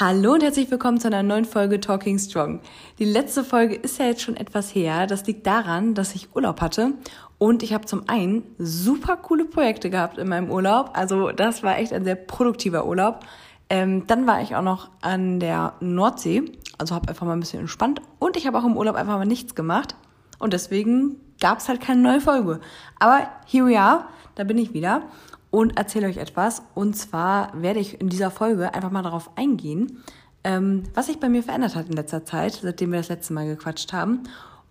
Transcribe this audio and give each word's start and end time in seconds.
Hallo 0.00 0.34
und 0.34 0.44
herzlich 0.44 0.70
willkommen 0.70 1.00
zu 1.00 1.08
einer 1.08 1.24
neuen 1.24 1.44
Folge 1.44 1.80
Talking 1.80 2.20
Strong. 2.20 2.60
Die 3.00 3.04
letzte 3.04 3.42
Folge 3.42 3.74
ist 3.74 3.98
ja 3.98 4.04
jetzt 4.04 4.22
schon 4.22 4.36
etwas 4.36 4.72
her. 4.72 5.08
Das 5.08 5.26
liegt 5.26 5.44
daran, 5.44 5.94
dass 5.94 6.14
ich 6.14 6.36
Urlaub 6.36 6.60
hatte 6.60 6.92
und 7.38 7.64
ich 7.64 7.74
habe 7.74 7.84
zum 7.84 8.08
einen 8.08 8.44
super 8.58 9.16
coole 9.16 9.44
Projekte 9.44 9.90
gehabt 9.90 10.16
in 10.18 10.28
meinem 10.28 10.52
Urlaub. 10.52 10.90
Also 10.92 11.32
das 11.32 11.64
war 11.64 11.78
echt 11.78 11.92
ein 11.92 12.04
sehr 12.04 12.14
produktiver 12.14 12.86
Urlaub. 12.86 13.26
Ähm, 13.70 14.06
dann 14.06 14.28
war 14.28 14.40
ich 14.40 14.54
auch 14.54 14.62
noch 14.62 14.88
an 15.00 15.40
der 15.40 15.72
Nordsee, 15.80 16.44
also 16.78 16.94
habe 16.94 17.08
einfach 17.08 17.26
mal 17.26 17.32
ein 17.32 17.40
bisschen 17.40 17.58
entspannt 17.58 18.00
und 18.20 18.36
ich 18.36 18.46
habe 18.46 18.56
auch 18.56 18.64
im 18.64 18.76
Urlaub 18.76 18.94
einfach 18.94 19.18
mal 19.18 19.26
nichts 19.26 19.56
gemacht 19.56 19.96
und 20.38 20.52
deswegen 20.52 21.16
gab 21.40 21.58
es 21.58 21.68
halt 21.68 21.80
keine 21.80 22.02
neue 22.02 22.20
Folge. 22.20 22.60
Aber 23.00 23.28
here 23.46 23.66
we 23.66 23.76
are, 23.76 24.04
da 24.36 24.44
bin 24.44 24.58
ich 24.58 24.72
wieder 24.72 25.02
und 25.50 25.76
erzähle 25.76 26.06
euch 26.08 26.18
etwas. 26.18 26.62
Und 26.74 26.94
zwar 26.96 27.50
werde 27.60 27.80
ich 27.80 28.00
in 28.00 28.08
dieser 28.08 28.30
Folge 28.30 28.74
einfach 28.74 28.90
mal 28.90 29.02
darauf 29.02 29.30
eingehen, 29.36 30.02
ähm, 30.44 30.84
was 30.94 31.06
sich 31.06 31.20
bei 31.20 31.28
mir 31.28 31.42
verändert 31.42 31.74
hat 31.74 31.88
in 31.88 31.94
letzter 31.94 32.24
Zeit, 32.24 32.60
seitdem 32.62 32.92
wir 32.92 32.98
das 32.98 33.08
letzte 33.08 33.32
Mal 33.32 33.46
gequatscht 33.46 33.92
haben. 33.92 34.24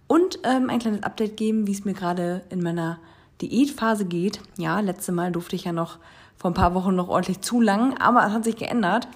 Und 0.07 0.39
ähm, 0.43 0.69
ein 0.69 0.79
kleines 0.79 1.03
Update 1.03 1.37
geben, 1.37 1.67
wie 1.67 1.73
es 1.73 1.83
mir 1.83 1.93
gerade 1.93 2.43
in 2.49 2.61
meiner 2.61 2.99
Diätphase 3.41 4.05
geht. 4.05 4.39
Ja, 4.57 4.79
letzte 4.79 5.11
Mal 5.11 5.31
durfte 5.31 5.55
ich 5.55 5.65
ja 5.65 5.73
noch 5.73 5.97
vor 6.37 6.51
ein 6.51 6.55
paar 6.55 6.73
Wochen 6.73 6.95
noch 6.95 7.09
ordentlich 7.09 7.41
zu 7.41 7.61
lang, 7.61 7.97
aber 7.97 8.25
es 8.25 8.31
hat 8.31 8.43
sich 8.43 8.55
geändert. 8.55 9.07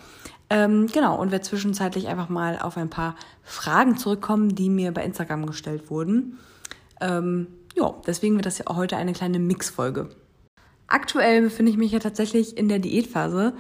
Ähm, 0.50 0.88
genau, 0.88 1.18
und 1.18 1.32
werde 1.32 1.46
zwischenzeitlich 1.46 2.08
einfach 2.08 2.28
mal 2.28 2.60
auf 2.60 2.76
ein 2.76 2.90
paar 2.90 3.16
Fragen 3.42 3.96
zurückkommen, 3.98 4.54
die 4.54 4.70
mir 4.70 4.92
bei 4.92 5.06
Instagram 5.06 5.46
gestellt 5.46 5.90
wurden. 5.90 6.40
Ähm, 7.00 7.48
ja, 7.74 7.94
deswegen 8.06 8.36
wird 8.36 8.46
das 8.46 8.58
ja 8.58 8.68
auch 8.68 8.76
heute 8.76 8.98
eine 8.98 9.14
kleine 9.14 9.40
Mix-Folge. 9.40 10.10
Aktuell 10.92 11.42
befinde 11.42 11.72
ich 11.72 11.78
mich 11.78 11.94
ja 11.94 12.00
tatsächlich 12.00 12.58
in 12.58 12.68
der 12.68 12.80
Diätphase. 12.80 13.54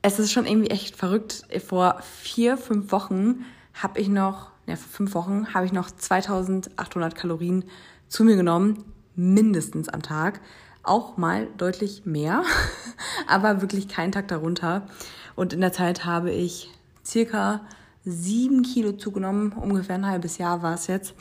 Es 0.00 0.20
ist 0.20 0.30
schon 0.30 0.46
irgendwie 0.46 0.70
echt 0.70 0.94
verrückt. 0.94 1.42
Vor 1.66 2.00
vier, 2.02 2.56
fünf 2.56 2.92
Wochen 2.92 3.44
habe 3.74 3.98
ich 3.98 4.06
noch, 4.06 4.52
ja, 4.66 4.76
vor 4.76 4.88
fünf 4.88 5.14
Wochen 5.16 5.52
habe 5.54 5.66
ich 5.66 5.72
noch 5.72 5.90
2800 5.90 7.16
Kalorien 7.16 7.64
zu 8.06 8.22
mir 8.22 8.36
genommen, 8.36 8.84
mindestens 9.16 9.88
am 9.88 10.02
Tag. 10.02 10.40
Auch 10.84 11.16
mal 11.16 11.48
deutlich 11.56 12.06
mehr, 12.06 12.44
aber 13.26 13.60
wirklich 13.60 13.88
keinen 13.88 14.12
Tag 14.12 14.28
darunter. 14.28 14.86
Und 15.34 15.52
in 15.52 15.60
der 15.60 15.72
Zeit 15.72 16.04
habe 16.04 16.30
ich 16.30 16.70
circa 17.04 17.62
sieben 18.04 18.62
Kilo 18.62 18.92
zugenommen, 18.92 19.50
ungefähr 19.50 19.96
ein 19.96 20.06
halbes 20.06 20.38
Jahr 20.38 20.62
war 20.62 20.74
es 20.74 20.86
jetzt. 20.86 21.14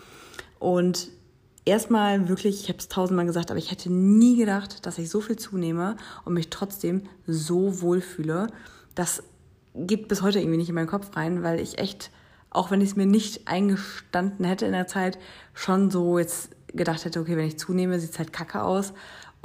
Und 0.60 1.10
erstmal 1.66 2.30
wirklich, 2.30 2.62
ich 2.62 2.70
habe 2.70 2.80
es 2.80 2.88
tausendmal 2.88 3.26
gesagt, 3.26 3.52
aber 3.52 3.58
ich 3.58 3.72
hätte 3.72 3.92
nie 3.92 4.38
gedacht, 4.38 4.86
dass 4.86 4.98
ich 4.98 5.10
so 5.10 5.22
viel 5.22 5.36
zunehme 5.36 5.98
und 6.24 6.34
mich 6.34 6.50
trotzdem 6.50 7.04
so 7.28 7.82
wohl 7.82 8.02
fühle. 8.02 8.48
Das 8.94 9.24
geht 9.76 10.08
bis 10.08 10.22
heute 10.22 10.40
irgendwie 10.40 10.58
nicht 10.58 10.70
in 10.70 10.76
meinen 10.76 10.88
Kopf 10.88 11.16
rein, 11.16 11.44
weil 11.44 11.60
ich 11.60 11.80
echt, 11.80 12.12
auch 12.50 12.72
wenn 12.72 12.82
ich 12.82 12.90
es 12.92 12.96
mir 12.96 13.06
nicht 13.06 13.48
eingestanden 13.48 14.46
hätte 14.46 14.66
in 14.66 14.72
der 14.72 14.88
Zeit, 14.88 15.18
schon 15.54 15.92
so 15.92 16.18
jetzt 16.20 16.50
gedacht 16.68 17.06
hätte, 17.06 17.20
okay, 17.20 17.36
wenn 17.36 17.48
ich 17.48 17.60
zunehme, 17.60 18.00
sieht 18.00 18.12
es 18.12 18.20
halt 18.20 18.32
kacke 18.32 18.62
aus 18.62 18.94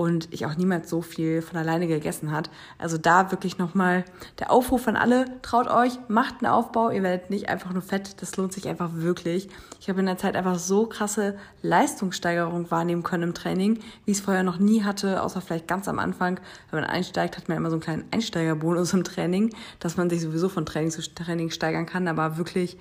und 0.00 0.28
ich 0.30 0.46
auch 0.46 0.56
niemals 0.56 0.88
so 0.88 1.02
viel 1.02 1.42
von 1.42 1.58
alleine 1.58 1.86
gegessen 1.86 2.32
hat. 2.32 2.48
Also 2.78 2.96
da 2.96 3.30
wirklich 3.32 3.58
nochmal 3.58 4.06
der 4.38 4.50
Aufruf 4.50 4.88
an 4.88 4.96
alle, 4.96 5.26
traut 5.42 5.68
euch, 5.68 5.92
macht 6.08 6.36
einen 6.40 6.50
Aufbau, 6.50 6.88
ihr 6.88 7.02
werdet 7.02 7.28
nicht 7.28 7.50
einfach 7.50 7.70
nur 7.74 7.82
fett, 7.82 8.22
das 8.22 8.34
lohnt 8.38 8.54
sich 8.54 8.66
einfach 8.66 8.92
wirklich. 8.94 9.50
Ich 9.78 9.90
habe 9.90 10.00
in 10.00 10.06
der 10.06 10.16
Zeit 10.16 10.36
einfach 10.36 10.58
so 10.58 10.86
krasse 10.86 11.36
Leistungssteigerung 11.60 12.70
wahrnehmen 12.70 13.02
können 13.02 13.24
im 13.24 13.34
Training, 13.34 13.76
wie 14.06 14.12
ich 14.12 14.16
es 14.16 14.24
vorher 14.24 14.42
noch 14.42 14.58
nie 14.58 14.84
hatte, 14.84 15.22
außer 15.22 15.42
vielleicht 15.42 15.68
ganz 15.68 15.86
am 15.86 15.98
Anfang. 15.98 16.40
Wenn 16.70 16.80
man 16.80 16.88
einsteigt, 16.88 17.36
hat 17.36 17.50
man 17.50 17.58
immer 17.58 17.68
so 17.68 17.74
einen 17.74 17.82
kleinen 17.82 18.04
Einsteigerbonus 18.10 18.94
im 18.94 19.04
Training, 19.04 19.54
dass 19.80 19.98
man 19.98 20.08
sich 20.08 20.22
sowieso 20.22 20.48
von 20.48 20.64
Training 20.64 20.92
zu 20.92 21.02
Training 21.14 21.50
steigern 21.50 21.84
kann, 21.84 22.08
aber 22.08 22.38
wirklich 22.38 22.78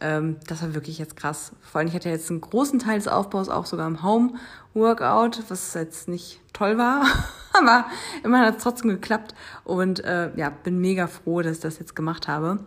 ähm, 0.00 0.36
das 0.46 0.62
war 0.62 0.74
wirklich 0.74 0.98
jetzt 0.98 1.16
krass. 1.16 1.52
Vor 1.60 1.78
allem, 1.78 1.88
ich 1.88 1.94
hatte 1.94 2.08
jetzt 2.08 2.30
einen 2.30 2.40
großen 2.40 2.78
Teil 2.78 2.98
des 2.98 3.08
Aufbaus 3.08 3.48
auch 3.48 3.66
sogar 3.66 3.86
im 3.86 4.02
Home-Workout, 4.02 5.44
was 5.48 5.74
jetzt 5.74 6.08
nicht 6.08 6.40
toll 6.52 6.78
war, 6.78 7.04
aber 7.52 7.86
immerhin 8.22 8.46
hat 8.46 8.56
es 8.58 8.62
trotzdem 8.62 8.90
geklappt 8.90 9.34
und 9.64 10.04
äh, 10.04 10.30
ja, 10.36 10.50
bin 10.50 10.80
mega 10.80 11.06
froh, 11.06 11.42
dass 11.42 11.56
ich 11.56 11.62
das 11.62 11.78
jetzt 11.78 11.96
gemacht 11.96 12.28
habe. 12.28 12.60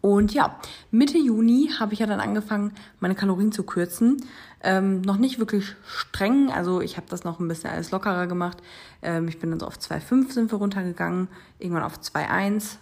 Und 0.00 0.32
ja, 0.32 0.60
Mitte 0.92 1.18
Juni 1.18 1.72
habe 1.80 1.92
ich 1.92 1.98
ja 1.98 2.06
dann 2.06 2.20
angefangen, 2.20 2.72
meine 3.00 3.16
Kalorien 3.16 3.50
zu 3.50 3.64
kürzen. 3.64 4.22
Ähm, 4.62 5.00
noch 5.00 5.16
nicht 5.16 5.38
wirklich 5.40 5.74
streng, 5.84 6.50
also 6.52 6.80
ich 6.80 6.96
habe 6.96 7.08
das 7.08 7.24
noch 7.24 7.40
ein 7.40 7.48
bisschen 7.48 7.70
alles 7.70 7.90
lockerer 7.90 8.26
gemacht. 8.26 8.58
Ähm, 9.02 9.26
ich 9.26 9.40
bin 9.40 9.50
dann 9.50 9.58
so 9.58 9.66
auf 9.66 9.78
2,5 9.78 10.32
sind 10.32 10.52
wir 10.52 10.58
runtergegangen, 10.58 11.28
irgendwann 11.58 11.82
auf 11.82 11.98
2,1 11.98 12.76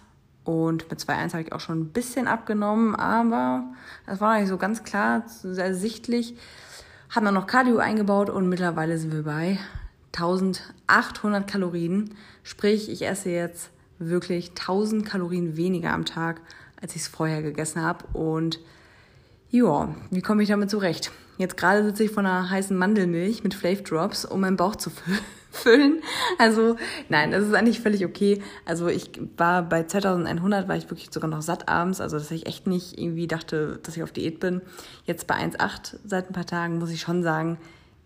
und 0.45 0.89
mit 0.89 0.99
2,1 0.99 1.33
habe 1.33 1.41
ich 1.41 1.51
auch 1.51 1.59
schon 1.59 1.79
ein 1.79 1.89
bisschen 1.89 2.27
abgenommen, 2.27 2.95
aber 2.95 3.63
das 4.05 4.21
war 4.21 4.33
noch 4.33 4.39
nicht 4.39 4.49
so 4.49 4.57
ganz 4.57 4.83
klar, 4.83 5.23
sehr 5.27 5.73
sichtlich. 5.73 6.37
Haben 7.09 7.25
dann 7.25 7.33
noch 7.33 7.47
Cardio 7.47 7.77
eingebaut 7.77 8.29
und 8.29 8.47
mittlerweile 8.47 8.97
sind 8.97 9.11
wir 9.11 9.23
bei 9.23 9.57
1800 10.13 11.47
Kalorien. 11.47 12.11
Sprich, 12.43 12.89
ich 12.89 13.05
esse 13.07 13.29
jetzt 13.29 13.71
wirklich 13.97 14.51
1000 14.51 15.05
Kalorien 15.05 15.57
weniger 15.57 15.91
am 15.93 16.05
Tag, 16.05 16.41
als 16.79 16.95
ich 16.95 17.01
es 17.01 17.07
vorher 17.07 17.41
gegessen 17.41 17.81
habe. 17.81 18.05
Und 18.13 18.59
ja, 19.49 19.89
wie 20.11 20.21
komme 20.21 20.43
ich 20.43 20.49
damit 20.49 20.69
zurecht? 20.69 21.11
Jetzt 21.37 21.57
gerade 21.57 21.83
sitze 21.83 22.03
ich 22.05 22.11
von 22.11 22.25
einer 22.25 22.49
heißen 22.49 22.75
Mandelmilch 22.77 23.43
mit 23.43 23.53
Flav 23.53 23.83
Drops, 23.83 24.25
um 24.25 24.41
meinen 24.41 24.57
Bauch 24.57 24.75
zu 24.75 24.89
füllen 24.89 25.19
füllen. 25.55 26.01
Also 26.37 26.75
nein, 27.09 27.31
das 27.31 27.45
ist 27.45 27.53
eigentlich 27.53 27.79
völlig 27.79 28.05
okay. 28.05 28.41
Also 28.65 28.87
ich 28.87 29.09
war 29.37 29.63
bei 29.63 29.83
2100, 29.83 30.67
war 30.67 30.75
ich 30.75 30.89
wirklich 30.89 31.09
sogar 31.11 31.29
noch 31.29 31.41
satt 31.41 31.69
abends. 31.69 32.01
Also 32.01 32.17
dass 32.17 32.31
ich 32.31 32.45
echt 32.45 32.67
nicht 32.67 32.99
irgendwie 32.99 33.27
dachte, 33.27 33.79
dass 33.83 33.95
ich 33.97 34.03
auf 34.03 34.11
Diät 34.11 34.39
bin. 34.39 34.61
Jetzt 35.05 35.27
bei 35.27 35.35
1,8 35.35 35.97
seit 36.05 36.29
ein 36.29 36.33
paar 36.33 36.45
Tagen 36.45 36.79
muss 36.79 36.91
ich 36.91 37.01
schon 37.01 37.23
sagen, 37.23 37.57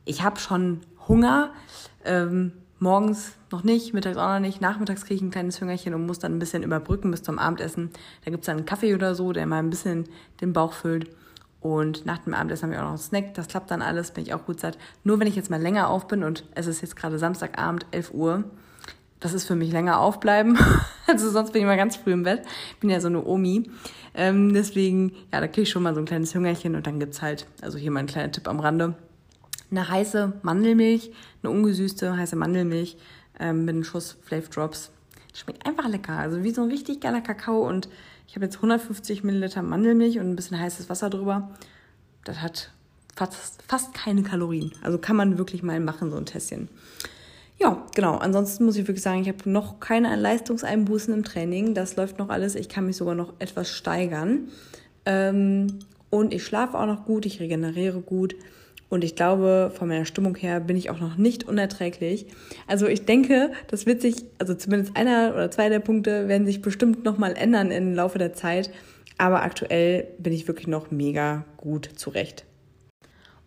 ich 0.05 0.23
habe 0.23 0.39
schon 0.39 0.81
Hunger. 1.07 1.51
Ähm, 2.05 2.53
morgens 2.79 3.33
noch 3.51 3.63
nicht, 3.63 3.93
mittags 3.93 4.17
auch 4.17 4.33
noch 4.33 4.39
nicht. 4.39 4.61
Nachmittags 4.61 5.05
kriege 5.05 5.15
ich 5.15 5.21
ein 5.21 5.31
kleines 5.31 5.59
Hüngerchen 5.59 5.93
und 5.93 6.05
muss 6.05 6.19
dann 6.19 6.35
ein 6.35 6.39
bisschen 6.39 6.63
überbrücken 6.63 7.11
bis 7.11 7.23
zum 7.23 7.39
Abendessen. 7.39 7.89
Da 8.23 8.31
gibt's 8.31 8.45
dann 8.45 8.57
einen 8.57 8.65
Kaffee 8.65 8.95
oder 8.95 9.15
so, 9.15 9.33
der 9.33 9.45
mal 9.45 9.59
ein 9.59 9.69
bisschen 9.69 10.05
den 10.39 10.53
Bauch 10.53 10.73
füllt. 10.73 11.09
Und 11.61 12.05
nach 12.05 12.19
dem 12.19 12.33
Abendessen 12.33 12.63
haben 12.63 12.71
wir 12.71 12.79
auch 12.79 12.83
noch 12.83 12.89
einen 12.91 12.97
Snack. 12.99 13.33
Das 13.33 13.47
klappt 13.47 13.69
dann 13.71 13.81
alles, 13.81 14.11
bin 14.11 14.23
ich 14.23 14.33
auch 14.33 14.45
gut 14.45 14.59
satt. 14.59 14.77
Nur 15.03 15.19
wenn 15.19 15.27
ich 15.27 15.35
jetzt 15.35 15.49
mal 15.49 15.61
länger 15.61 15.89
auf 15.89 16.07
bin 16.07 16.23
und 16.23 16.45
es 16.55 16.67
ist 16.67 16.81
jetzt 16.81 16.95
gerade 16.95 17.19
Samstagabend, 17.19 17.85
11 17.91 18.13
Uhr, 18.13 18.43
das 19.19 19.33
ist 19.33 19.45
für 19.45 19.55
mich 19.55 19.71
länger 19.71 19.99
aufbleiben. 19.99 20.57
Also 21.07 21.31
sonst 21.31 21.53
bin 21.53 21.63
ich 21.63 21.65
mal 21.65 21.75
ganz 21.75 21.95
früh 21.95 22.13
im 22.13 22.21
Bett. 22.21 22.43
Bin 22.79 22.91
ja 22.91 23.01
so 23.01 23.07
eine 23.07 23.25
Omi. 23.25 23.67
Ähm, 24.13 24.53
deswegen, 24.53 25.13
ja, 25.33 25.39
da 25.41 25.47
kriege 25.47 25.63
ich 25.63 25.71
schon 25.71 25.81
mal 25.81 25.95
so 25.95 26.01
ein 26.01 26.05
kleines 26.05 26.35
Hüngerchen 26.35 26.75
und 26.75 26.85
dann 26.85 26.99
gibt's 26.99 27.23
halt, 27.23 27.47
also 27.63 27.79
hier 27.79 27.89
mal 27.89 28.01
ein 28.01 28.05
kleiner 28.05 28.31
Tipp 28.31 28.47
am 28.47 28.59
Rande, 28.59 28.93
eine 29.71 29.89
heiße 29.89 30.33
Mandelmilch, 30.43 31.11
eine 31.41 31.51
ungesüßte 31.51 32.15
heiße 32.15 32.35
Mandelmilch 32.35 32.95
ähm, 33.39 33.65
mit 33.65 33.73
einem 33.73 33.83
Schuss 33.83 34.17
Flav 34.21 34.49
Drops. 34.49 34.91
Schmeckt 35.33 35.65
einfach 35.65 35.87
lecker. 35.87 36.13
Also 36.13 36.43
wie 36.43 36.51
so 36.51 36.61
ein 36.61 36.69
richtig 36.69 37.01
geiler 37.01 37.21
Kakao 37.21 37.67
und 37.67 37.89
ich 38.29 38.35
habe 38.35 38.45
jetzt 38.45 38.57
150 38.57 39.23
Milliliter 39.23 39.63
Mandelmilch 39.63 40.19
und 40.19 40.29
ein 40.29 40.35
bisschen 40.35 40.59
heißes 40.59 40.87
Wasser 40.87 41.09
drüber. 41.09 41.49
Das 42.23 42.43
hat 42.43 42.69
fast, 43.15 43.63
fast 43.67 43.95
keine 43.95 44.21
Kalorien. 44.21 44.71
Also 44.83 44.99
kann 44.99 45.15
man 45.15 45.39
wirklich 45.39 45.63
mal 45.63 45.79
machen, 45.79 46.11
so 46.11 46.17
ein 46.17 46.27
Tässchen. 46.27 46.69
Ja, 47.57 47.83
genau. 47.95 48.17
Ansonsten 48.17 48.65
muss 48.65 48.75
ich 48.75 48.87
wirklich 48.87 49.01
sagen, 49.01 49.23
ich 49.23 49.27
habe 49.29 49.49
noch 49.49 49.79
keine 49.79 50.15
Leistungseinbußen 50.15 51.11
im 51.11 51.23
Training. 51.23 51.73
Das 51.73 51.95
läuft 51.95 52.19
noch 52.19 52.29
alles. 52.29 52.53
Ich 52.53 52.69
kann 52.69 52.85
mich 52.85 52.97
sogar 52.97 53.15
noch 53.15 53.33
etwas 53.39 53.71
steigern. 53.71 54.49
Ähm, 55.07 55.79
und 56.11 56.31
ich 56.31 56.45
schlafe 56.45 56.77
auch 56.77 56.85
noch 56.85 57.05
gut, 57.05 57.25
ich 57.25 57.39
regeneriere 57.39 57.99
gut. 57.99 58.35
Und 58.89 59.03
ich 59.03 59.15
glaube, 59.15 59.71
von 59.75 59.87
meiner 59.87 60.05
Stimmung 60.05 60.35
her 60.35 60.59
bin 60.59 60.75
ich 60.75 60.89
auch 60.89 60.99
noch 60.99 61.15
nicht 61.15 61.43
unerträglich. 61.47 62.25
Also 62.67 62.87
ich 62.87 63.05
denke, 63.05 63.51
das 63.67 63.85
wird 63.85 64.01
sich, 64.01 64.25
also 64.39 64.55
zumindest 64.55 64.97
einer 64.97 65.33
oder 65.33 65.51
zwei 65.51 65.69
der 65.69 65.79
Punkte 65.79 66.27
werden 66.27 66.47
sich 66.47 66.61
bestimmt 66.61 67.03
nochmal 67.03 67.35
ändern 67.35 67.71
im 67.71 67.93
Laufe 67.93 68.17
der 68.17 68.33
Zeit. 68.33 68.71
Aber 69.17 69.43
aktuell 69.43 70.07
bin 70.17 70.33
ich 70.33 70.47
wirklich 70.47 70.67
noch 70.67 70.91
mega 70.91 71.45
gut 71.57 71.89
zurecht. 71.95 72.45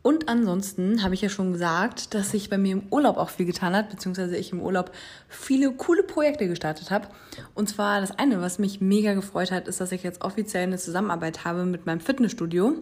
Und 0.02 0.28
ansonsten 0.28 1.04
habe 1.04 1.14
ich 1.14 1.22
ja 1.22 1.28
schon 1.28 1.52
gesagt, 1.52 2.12
dass 2.14 2.32
sich 2.32 2.50
bei 2.50 2.58
mir 2.58 2.72
im 2.72 2.82
Urlaub 2.90 3.16
auch 3.16 3.30
viel 3.30 3.46
getan 3.46 3.74
hat, 3.74 3.88
beziehungsweise 3.88 4.36
ich 4.36 4.50
im 4.50 4.60
Urlaub 4.60 4.90
viele 5.28 5.70
coole 5.72 6.02
Projekte 6.02 6.48
gestartet 6.48 6.90
habe. 6.90 7.06
Und 7.54 7.68
zwar 7.68 8.00
das 8.00 8.18
eine, 8.18 8.40
was 8.40 8.58
mich 8.58 8.80
mega 8.80 9.14
gefreut 9.14 9.52
hat, 9.52 9.68
ist, 9.68 9.80
dass 9.80 9.92
ich 9.92 10.02
jetzt 10.02 10.22
offiziell 10.22 10.64
eine 10.64 10.78
Zusammenarbeit 10.78 11.44
habe 11.44 11.64
mit 11.64 11.86
meinem 11.86 12.00
Fitnessstudio. 12.00 12.74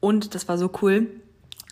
Und 0.00 0.34
das 0.34 0.48
war 0.48 0.56
so 0.56 0.70
cool. 0.80 1.08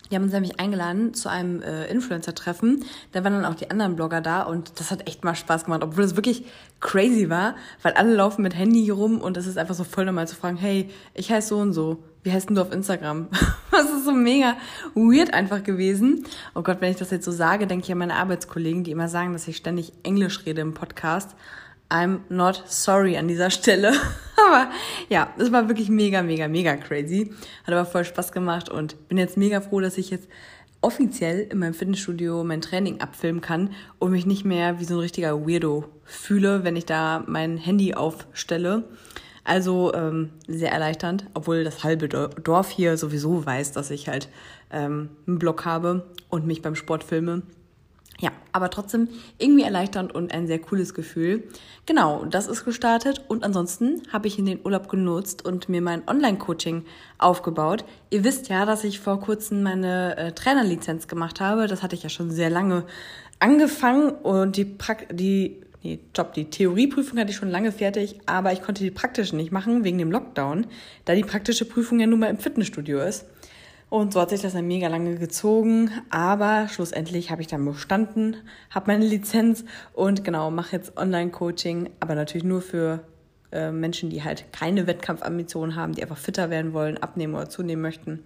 Die 0.09 0.15
haben 0.15 0.23
uns 0.23 0.33
nämlich 0.33 0.59
eingeladen 0.59 1.13
zu 1.13 1.29
einem 1.29 1.61
äh, 1.61 1.85
Influencer-Treffen. 1.87 2.85
Da 3.11 3.23
waren 3.23 3.33
dann 3.33 3.45
auch 3.45 3.55
die 3.55 3.71
anderen 3.71 3.95
Blogger 3.95 4.21
da 4.21 4.43
und 4.43 4.79
das 4.79 4.91
hat 4.91 5.07
echt 5.07 5.23
mal 5.23 5.35
Spaß 5.35 5.65
gemacht, 5.65 5.83
obwohl 5.83 6.03
es 6.03 6.15
wirklich 6.15 6.45
crazy 6.79 7.29
war, 7.29 7.55
weil 7.81 7.93
alle 7.93 8.13
laufen 8.13 8.43
mit 8.43 8.55
Handy 8.55 8.83
hier 8.83 8.93
rum 8.93 9.19
und 9.21 9.37
es 9.37 9.47
ist 9.47 9.57
einfach 9.57 9.75
so 9.75 9.83
voll 9.83 10.05
normal 10.05 10.27
zu 10.27 10.35
fragen, 10.35 10.57
hey, 10.57 10.89
ich 11.13 11.31
heiße 11.31 11.49
so 11.49 11.57
und 11.57 11.73
so, 11.73 12.03
wie 12.23 12.31
heißt 12.31 12.49
denn 12.49 12.55
du 12.55 12.61
auf 12.61 12.71
Instagram? 12.71 13.27
das 13.71 13.85
ist 13.91 14.05
so 14.05 14.11
mega 14.11 14.55
weird 14.93 15.33
einfach 15.33 15.63
gewesen. 15.63 16.25
Oh 16.53 16.61
Gott, 16.61 16.81
wenn 16.81 16.91
ich 16.91 16.97
das 16.97 17.11
jetzt 17.11 17.25
so 17.25 17.31
sage, 17.31 17.67
denke 17.67 17.85
ich 17.85 17.91
an 17.91 17.99
meine 17.99 18.15
Arbeitskollegen, 18.15 18.83
die 18.83 18.91
immer 18.91 19.07
sagen, 19.07 19.33
dass 19.33 19.47
ich 19.47 19.57
ständig 19.57 19.93
Englisch 20.03 20.45
rede 20.45 20.61
im 20.61 20.73
Podcast. 20.73 21.35
I'm 21.89 22.19
not 22.29 22.63
sorry 22.67 23.17
an 23.17 23.27
dieser 23.27 23.51
Stelle. 23.51 23.93
aber 24.47 24.71
ja, 25.09 25.33
es 25.37 25.51
war 25.51 25.67
wirklich 25.67 25.89
mega, 25.89 26.21
mega, 26.23 26.47
mega 26.47 26.75
crazy. 26.75 27.31
Hat 27.65 27.73
aber 27.73 27.85
voll 27.85 28.05
Spaß 28.05 28.31
gemacht 28.31 28.69
und 28.69 29.07
bin 29.07 29.17
jetzt 29.17 29.37
mega 29.37 29.61
froh, 29.61 29.79
dass 29.79 29.97
ich 29.97 30.09
jetzt 30.09 30.27
offiziell 30.81 31.47
in 31.51 31.59
meinem 31.59 31.73
Fitnessstudio 31.73 32.43
mein 32.43 32.61
Training 32.61 33.01
abfilmen 33.01 33.41
kann 33.41 33.71
und 33.97 34.11
mich 34.11 34.25
nicht 34.25 34.45
mehr 34.45 34.79
wie 34.79 34.85
so 34.85 34.95
ein 34.95 34.99
richtiger 34.99 35.47
Weirdo 35.47 35.85
fühle, 36.03 36.63
wenn 36.63 36.75
ich 36.75 36.85
da 36.85 37.23
mein 37.27 37.57
Handy 37.57 37.95
aufstelle. 37.95 38.83
Also 39.43 39.93
ähm, 39.93 40.31
sehr 40.47 40.71
erleichternd, 40.71 41.27
obwohl 41.35 41.63
das 41.63 41.83
halbe 41.83 42.07
Dorf 42.07 42.69
hier 42.69 42.97
sowieso 42.97 43.45
weiß, 43.45 43.71
dass 43.73 43.91
ich 43.91 44.07
halt 44.07 44.27
ähm, 44.71 45.09
einen 45.27 45.39
Blog 45.39 45.65
habe 45.65 46.07
und 46.29 46.47
mich 46.47 46.61
beim 46.61 46.75
Sport 46.75 47.03
filme. 47.03 47.43
Ja, 48.21 48.31
aber 48.53 48.69
trotzdem 48.69 49.09
irgendwie 49.37 49.63
erleichternd 49.63 50.15
und 50.15 50.33
ein 50.33 50.47
sehr 50.47 50.59
cooles 50.59 50.93
Gefühl. 50.93 51.43
Genau, 51.85 52.23
das 52.23 52.47
ist 52.47 52.63
gestartet 52.63 53.25
und 53.27 53.43
ansonsten 53.43 54.01
habe 54.11 54.27
ich 54.27 54.39
in 54.39 54.45
den 54.45 54.59
Urlaub 54.63 54.87
genutzt 54.87 55.45
und 55.45 55.67
mir 55.67 55.81
mein 55.81 56.07
Online-Coaching 56.07 56.85
aufgebaut. 57.17 57.83
Ihr 58.11 58.23
wisst 58.23 58.47
ja, 58.47 58.65
dass 58.65 58.85
ich 58.85 59.01
vor 59.01 59.19
kurzem 59.19 59.63
meine 59.63 60.15
äh, 60.17 60.31
Trainerlizenz 60.31 61.09
gemacht 61.09 61.41
habe. 61.41 61.67
Das 61.67 61.83
hatte 61.83 61.95
ich 61.95 62.03
ja 62.03 62.09
schon 62.09 62.31
sehr 62.31 62.49
lange 62.49 62.85
angefangen 63.39 64.11
und 64.11 64.55
die, 64.55 64.63
pra 64.63 64.95
die 65.11 65.61
nee, 65.83 65.99
Job, 66.15 66.33
die 66.33 66.49
Theorieprüfung 66.49 67.19
hatte 67.19 67.31
ich 67.31 67.35
schon 67.37 67.51
lange 67.51 67.73
fertig, 67.73 68.21
aber 68.25 68.53
ich 68.53 68.61
konnte 68.61 68.81
die 68.81 68.91
praktische 68.91 69.35
nicht 69.35 69.51
machen 69.51 69.83
wegen 69.83 69.97
dem 69.97 70.11
Lockdown, 70.11 70.67
da 71.03 71.15
die 71.15 71.23
praktische 71.23 71.65
Prüfung 71.65 71.99
ja 71.99 72.07
nun 72.07 72.19
mal 72.19 72.29
im 72.29 72.37
Fitnessstudio 72.37 73.01
ist. 73.01 73.25
Und 73.89 74.13
so 74.13 74.19
hat 74.19 74.31
sich 74.31 74.41
das 74.41 74.53
dann 74.53 74.67
mega 74.67 74.87
lange 74.87 75.15
gezogen, 75.15 75.91
aber 76.09 76.67
schlussendlich 76.67 77.29
habe 77.31 77.41
ich 77.41 77.47
dann 77.47 77.63
bestanden, 77.63 78.37
habe 78.71 78.91
meine 78.91 79.05
Lizenz 79.05 79.63
und 79.93 80.23
genau, 80.23 80.49
mache 80.49 80.75
jetzt 80.75 80.97
Online-Coaching, 80.97 81.91
aber 81.99 82.15
natürlich 82.15 82.43
nur 82.43 82.61
für 82.61 83.05
äh, 83.51 83.71
Menschen, 83.71 84.09
die 84.09 84.23
halt 84.23 84.51
keine 84.51 84.87
Wettkampfambitionen 84.87 85.75
haben, 85.75 85.93
die 85.93 86.01
einfach 86.01 86.17
fitter 86.17 86.49
werden 86.49 86.73
wollen, 86.73 86.97
abnehmen 86.97 87.35
oder 87.35 87.47
zunehmen 87.47 87.81
möchten, 87.81 88.23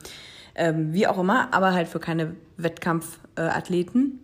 ähm, 0.55 0.93
wie 0.93 1.07
auch 1.07 1.19
immer, 1.19 1.53
aber 1.53 1.73
halt 1.73 1.87
für 1.89 1.99
keine 1.99 2.35
Wettkampfathleten. 2.57 4.19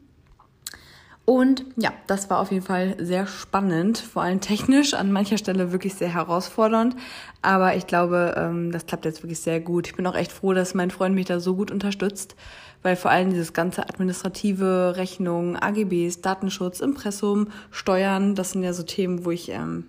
Und 1.25 1.65
ja, 1.75 1.91
das 2.05 2.29
war 2.29 2.39
auf 2.39 2.51
jeden 2.51 2.63
Fall 2.63 2.95
sehr 2.99 3.25
spannend, 3.25 3.97
vor 3.97 4.21
allem 4.21 4.41
technisch, 4.41 4.93
an 4.93 5.11
mancher 5.11 5.39
Stelle 5.39 5.71
wirklich 5.71 5.95
sehr 5.95 6.13
herausfordernd. 6.13 6.95
Aber 7.41 7.75
ich 7.75 7.87
glaube, 7.87 8.35
ähm, 8.37 8.71
das 8.71 8.85
klappt 8.85 9.05
jetzt 9.05 9.23
wirklich 9.23 9.39
sehr 9.39 9.59
gut. 9.59 9.87
Ich 9.87 9.95
bin 9.95 10.05
auch 10.05 10.15
echt 10.15 10.31
froh, 10.31 10.53
dass 10.53 10.75
mein 10.75 10.91
Freund 10.91 11.15
mich 11.15 11.25
da 11.25 11.39
so 11.39 11.55
gut 11.55 11.71
unterstützt, 11.71 12.35
weil 12.83 12.95
vor 12.95 13.09
allem 13.09 13.31
dieses 13.31 13.53
ganze 13.53 13.89
administrative 13.89 14.93
Rechnung, 14.97 15.55
AGBs, 15.57 16.21
Datenschutz, 16.21 16.79
Impressum, 16.79 17.47
Steuern, 17.71 18.35
das 18.35 18.51
sind 18.51 18.61
ja 18.61 18.73
so 18.73 18.83
Themen, 18.83 19.25
wo 19.25 19.31
ich 19.31 19.49
ähm, 19.49 19.85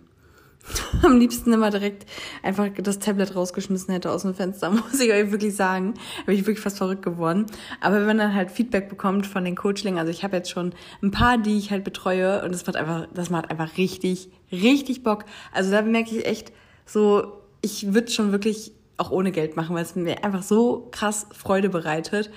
am 1.02 1.18
liebsten 1.18 1.52
immer 1.52 1.70
direkt 1.70 2.06
einfach 2.42 2.68
das 2.76 2.98
Tablet 2.98 3.34
rausgeschmissen 3.34 3.92
hätte 3.92 4.10
aus 4.10 4.22
dem 4.22 4.34
Fenster, 4.34 4.70
muss 4.70 5.00
ich 5.00 5.12
euch 5.12 5.30
wirklich 5.30 5.54
sagen. 5.54 5.94
Da 6.18 6.24
bin 6.26 6.34
ich 6.34 6.42
wirklich 6.42 6.60
fast 6.60 6.78
verrückt 6.78 7.02
geworden. 7.02 7.46
Aber 7.80 7.96
wenn 7.96 8.06
man 8.06 8.18
dann 8.18 8.34
halt 8.34 8.50
Feedback 8.50 8.88
bekommt 8.88 9.26
von 9.26 9.44
den 9.44 9.56
Coachlingen, 9.56 9.98
also 9.98 10.10
ich 10.10 10.24
habe 10.24 10.36
jetzt 10.36 10.50
schon 10.50 10.72
ein 11.02 11.10
paar, 11.10 11.38
die 11.38 11.58
ich 11.58 11.70
halt 11.70 11.84
betreue 11.84 12.42
und 12.44 12.52
das 12.52 12.66
macht 12.66 12.76
einfach, 12.76 13.06
das 13.12 13.30
macht 13.30 13.50
einfach 13.50 13.76
richtig, 13.76 14.28
richtig 14.52 15.02
Bock. 15.02 15.24
Also 15.52 15.70
da 15.70 15.82
merke 15.82 16.16
ich 16.16 16.26
echt 16.26 16.52
so, 16.84 17.42
ich 17.62 17.94
würde 17.94 18.10
schon 18.10 18.32
wirklich 18.32 18.72
auch 18.96 19.10
ohne 19.10 19.32
Geld 19.32 19.56
machen, 19.56 19.74
weil 19.74 19.82
es 19.82 19.94
mir 19.94 20.24
einfach 20.24 20.42
so 20.42 20.88
krass 20.90 21.26
Freude 21.32 21.68
bereitet, 21.68 22.30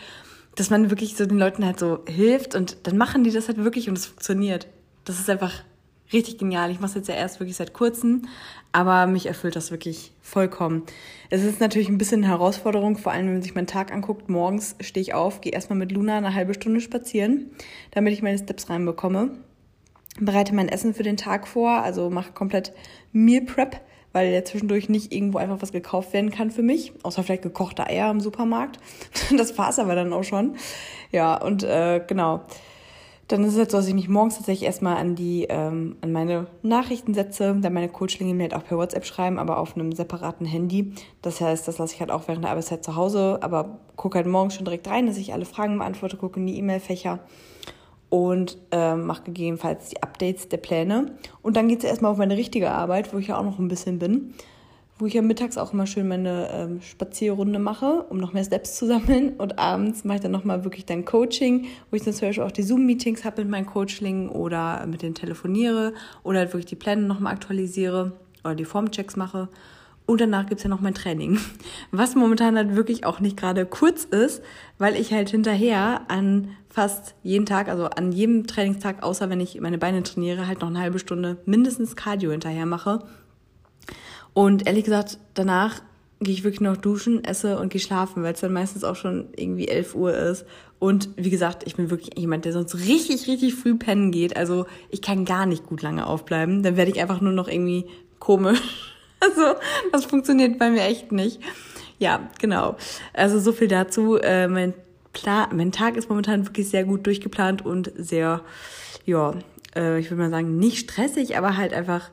dass 0.56 0.70
man 0.70 0.90
wirklich 0.90 1.16
so 1.16 1.26
den 1.26 1.40
Leuten 1.40 1.66
halt 1.66 1.80
so 1.80 2.00
hilft 2.06 2.56
und 2.56 2.78
dann 2.84 2.98
machen 2.98 3.24
die 3.24 3.32
das 3.32 3.48
halt 3.48 3.64
wirklich 3.64 3.88
und 3.88 3.98
es 3.98 4.08
funktioniert. 4.08 4.68
Das 5.06 5.20
ist 5.20 5.30
einfach 5.30 5.54
richtig 6.14 6.38
genial. 6.38 6.72
Ich 6.72 6.80
mache 6.80 6.90
es 6.90 6.96
jetzt 6.96 7.10
ja 7.10 7.16
erst 7.16 7.40
wirklich 7.40 7.56
seit 7.56 7.74
kurzem, 7.74 8.24
aber 8.72 9.08
mich 9.08 9.26
erfüllt 9.26 9.56
das 9.56 9.72
wirklich 9.72 10.12
vollkommen. 10.22 10.84
Es 11.30 11.44
ist 11.44 11.60
natürlich 11.60 11.90
ein 11.90 11.98
bisschen 11.98 12.24
eine 12.24 12.34
Herausforderung, 12.34 12.98
vor 12.98 13.12
allem 13.12 13.28
wenn 13.28 13.34
man 13.34 13.42
sich 13.42 13.56
meinen 13.56 13.68
Tag 13.68 13.92
anguckt. 13.92 14.30
Morgens 14.30 14.76
stehe 14.80 15.02
ich 15.02 15.14
auf, 15.14 15.42
gehe 15.42 15.54
erstmal 15.54 15.78
mit 15.78 15.92
Luna 15.92 16.18
eine 16.18 16.34
halbe 16.34 16.54
Stunde 16.54 16.82
spazieren, 16.82 17.52
damit 17.92 18.14
ich 18.14 18.22
meine 18.22 18.38
Steps 18.38 18.70
reinbekomme. 18.70 19.32
Bereite 20.20 20.54
mein 20.54 20.70
Essen 20.70 20.94
für 20.94 21.04
den 21.04 21.18
Tag 21.18 21.48
vor, 21.48 21.82
also 21.82 22.10
mache 22.10 22.34
komplett 22.34 22.74
Meal 23.12 23.46
Prep, 23.46 23.80
weil 24.12 24.34
ja 24.34 24.44
zwischendurch 24.44 24.90
nicht 24.90 25.14
irgendwo 25.14 25.38
einfach 25.38 25.62
was 25.62 25.72
gekauft 25.72 26.14
werden 26.14 26.32
kann 26.32 26.52
für 26.52 26.64
mich, 26.64 26.92
außer 27.04 27.24
vielleicht 27.24 27.44
gekochte 27.44 27.86
Eier 27.86 28.10
im 28.10 28.20
Supermarkt. 28.20 28.80
Das 29.38 29.58
war's 29.58 29.80
aber 29.80 29.96
dann 29.96 30.12
auch 30.12 30.24
schon. 30.24 30.56
Ja, 31.12 31.36
und 31.40 31.64
äh, 31.64 32.02
genau 32.06 32.42
dann 33.30 33.44
ist 33.44 33.54
es 33.54 33.60
halt 33.60 33.70
so, 33.70 33.78
dass 33.78 33.88
ich 33.88 33.94
mich 33.94 34.10
morgens 34.10 34.38
tatsächlich 34.38 34.66
erstmal 34.66 34.98
an 34.98 35.16
die, 35.16 35.46
ähm, 35.50 35.98
an 36.02 36.12
meine 36.12 36.48
Nachrichten 36.64 37.14
setze, 37.14 37.56
da 37.62 37.70
meine 37.70 37.88
Coachlinge 37.88 38.34
mir 38.34 38.44
halt 38.44 38.56
auch 38.56 38.66
per 38.66 38.78
WhatsApp 38.78 39.06
schreiben, 39.06 39.38
aber 39.38 39.60
auf 39.60 39.76
einem 39.76 39.92
separaten 39.92 40.48
Handy. 40.48 40.94
Das 41.22 41.40
heißt, 41.40 41.68
das 41.68 41.78
lasse 41.78 41.94
ich 41.94 42.00
halt 42.00 42.10
auch 42.10 42.28
während 42.28 42.44
der 42.44 42.52
Arbeitszeit 42.52 42.84
zu 42.84 42.96
Hause, 42.96 43.38
aber 43.42 43.78
gucke 43.96 44.18
halt 44.18 44.26
morgens 44.26 44.56
schon 44.56 44.66
direkt 44.66 44.90
rein, 44.90 45.06
dass 45.06 45.18
ich 45.18 45.32
alle 45.32 45.46
Fragen 45.46 45.78
beantworte, 45.78 46.18
gucke 46.18 46.40
in 46.40 46.48
die 46.48 46.58
E-Mail-Fächer 46.58 47.20
und 48.10 48.58
ähm, 48.72 49.06
mache 49.06 49.26
gegebenenfalls 49.26 49.90
die 49.90 50.02
Updates 50.02 50.50
der 50.50 50.58
Pläne. 50.58 51.14
Und 51.44 51.56
dann 51.56 51.68
geht 51.68 51.80
es 51.80 51.86
erstmal 51.86 52.12
auf 52.12 52.18
meine 52.18 52.36
richtige 52.36 52.72
Arbeit, 52.72 53.14
wo 53.14 53.20
ich 53.20 53.28
ja 53.28 53.38
auch 53.38 53.44
noch 53.44 53.60
ein 53.60 53.68
bisschen 53.68 54.00
bin 54.00 54.34
wo 55.00 55.06
ich 55.06 55.14
ja 55.14 55.22
mittags 55.22 55.58
auch 55.58 55.72
immer 55.72 55.88
schön 55.88 56.10
meine 56.10 56.50
ähm, 56.52 56.82
Spazierrunde 56.82 57.58
mache, 57.58 58.06
um 58.10 58.18
noch 58.18 58.34
mehr 58.34 58.44
Steps 58.44 58.76
zu 58.76 58.86
sammeln. 58.86 59.30
Und 59.38 59.58
abends 59.58 60.04
mache 60.04 60.18
ich 60.18 60.22
dann 60.22 60.32
nochmal 60.32 60.66
wirklich 60.66 60.86
dann 60.86 61.06
Coaching, 61.06 61.68
wo 61.90 61.96
ich 61.96 62.04
dann 62.04 62.14
zum 62.14 62.28
Beispiel 62.28 62.44
auch 62.44 62.52
die 62.52 62.64
Zoom-Meetings 62.64 63.24
habe 63.24 63.42
mit 63.42 63.50
meinen 63.50 63.66
Coachlingen 63.66 64.30
oder 64.30 64.86
mit 64.88 65.02
denen 65.02 65.16
telefoniere 65.16 65.94
oder 66.24 66.40
halt 66.40 66.50
wirklich 66.50 66.66
die 66.66 66.76
Pläne 66.76 67.04
nochmal 67.04 67.34
aktualisiere 67.34 68.12
oder 68.44 68.56
die 68.56 68.66
Formchecks 68.66 69.16
mache. 69.16 69.48
Und 70.06 70.20
danach 70.20 70.48
gibt's 70.48 70.64
ja 70.64 70.70
noch 70.70 70.82
mein 70.82 70.96
Training, 70.96 71.40
was 71.92 72.16
momentan 72.16 72.58
halt 72.58 72.76
wirklich 72.76 73.06
auch 73.06 73.22
nicht 73.22 73.38
gerade 73.38 73.66
kurz 73.66 74.04
ist, 74.04 74.44
weil 74.80 74.96
ich 74.96 75.14
halt 75.14 75.30
hinterher 75.30 76.02
an 76.10 76.50
fast 76.68 77.16
jeden 77.24 77.46
Tag, 77.46 77.70
also 77.70 77.86
an 77.86 78.12
jedem 78.12 78.48
Trainingstag, 78.48 79.02
außer 79.02 79.30
wenn 79.30 79.40
ich 79.40 79.62
meine 79.62 79.78
Beine 79.78 80.04
trainiere, 80.04 80.46
halt 80.46 80.60
noch 80.60 80.68
eine 80.68 80.80
halbe 80.80 81.00
Stunde 81.00 81.38
mindestens 81.46 81.96
Cardio 81.96 82.32
hinterher 82.32 82.66
mache 82.66 83.04
und 84.40 84.68
ehrlich 84.68 84.86
gesagt, 84.86 85.18
danach 85.34 85.82
gehe 86.22 86.34
ich 86.34 86.46
wirklich 86.46 86.62
noch 86.62 86.78
duschen, 86.78 87.26
esse 87.26 87.60
und 87.60 87.74
gehe 87.74 87.82
schlafen, 87.82 88.24
weil 88.24 88.36
es 88.36 88.40
dann 88.40 88.54
meistens 88.54 88.86
auch 88.86 88.96
schon 88.96 89.28
irgendwie 89.36 89.68
11 89.68 89.96
Uhr 89.96 90.14
ist. 90.14 90.46
Und 90.80 91.10
wie 91.18 91.30
gesagt, 91.30 91.64
ich 91.68 91.76
bin 91.76 91.90
wirklich 91.90 92.18
jemand, 92.18 92.46
der 92.46 92.54
sonst 92.54 92.74
richtig, 92.76 93.28
richtig 93.28 93.54
früh 93.54 93.76
pennen 93.76 94.12
geht. 94.12 94.38
Also 94.38 94.66
ich 94.92 95.02
kann 95.02 95.26
gar 95.26 95.46
nicht 95.46 95.66
gut 95.66 95.82
lange 95.82 96.08
aufbleiben. 96.08 96.64
Dann 96.64 96.78
werde 96.78 96.90
ich 96.90 97.02
einfach 97.02 97.20
nur 97.20 97.34
noch 97.34 97.50
irgendwie 97.50 97.86
komisch. 98.20 98.62
Also 99.22 99.42
das 99.92 100.06
funktioniert 100.06 100.58
bei 100.58 100.70
mir 100.70 100.84
echt 100.84 101.12
nicht. 101.12 101.42
Ja, 101.98 102.30
genau. 102.40 102.78
Also 103.12 103.38
so 103.42 103.52
viel 103.52 103.68
dazu. 103.68 104.16
Äh, 104.16 104.48
mein, 104.48 104.74
Plan, 105.12 105.50
mein 105.54 105.74
Tag 105.74 105.98
ist 105.98 106.08
momentan 106.08 106.46
wirklich 106.46 106.70
sehr 106.70 106.86
gut 106.86 107.06
durchgeplant 107.06 107.66
und 107.66 107.92
sehr, 107.98 108.40
ja, 109.06 109.34
äh, 109.76 110.00
ich 110.00 110.10
würde 110.10 110.24
mal 110.24 110.30
sagen, 110.30 110.58
nicht 110.58 110.90
stressig, 110.90 111.38
aber 111.38 111.58
halt 111.58 111.74
einfach 111.74 112.12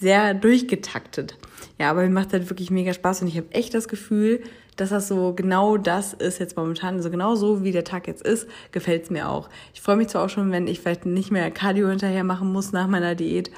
sehr 0.00 0.34
durchgetaktet. 0.34 1.36
Ja, 1.78 1.90
aber 1.90 2.02
mir 2.02 2.10
macht 2.10 2.32
halt 2.32 2.50
wirklich 2.50 2.70
mega 2.70 2.92
Spaß 2.92 3.22
und 3.22 3.28
ich 3.28 3.36
habe 3.36 3.50
echt 3.52 3.74
das 3.74 3.88
Gefühl, 3.88 4.42
dass 4.76 4.90
das 4.90 5.08
so 5.08 5.32
genau 5.34 5.76
das 5.76 6.12
ist 6.12 6.38
jetzt 6.38 6.56
momentan, 6.56 6.96
also 6.96 7.10
genau 7.10 7.34
so 7.34 7.62
wie 7.62 7.72
der 7.72 7.84
Tag 7.84 8.06
jetzt 8.06 8.22
ist, 8.22 8.48
gefällt 8.72 9.04
es 9.04 9.10
mir 9.10 9.28
auch. 9.28 9.48
Ich 9.72 9.80
freue 9.80 9.96
mich 9.96 10.08
zwar 10.08 10.24
auch 10.24 10.28
schon, 10.28 10.50
wenn 10.50 10.66
ich 10.66 10.80
vielleicht 10.80 11.06
nicht 11.06 11.30
mehr 11.30 11.50
Cardio 11.50 11.88
hinterher 11.88 12.24
machen 12.24 12.52
muss 12.52 12.72
nach 12.72 12.88
meiner 12.88 13.14
Diät, 13.14 13.50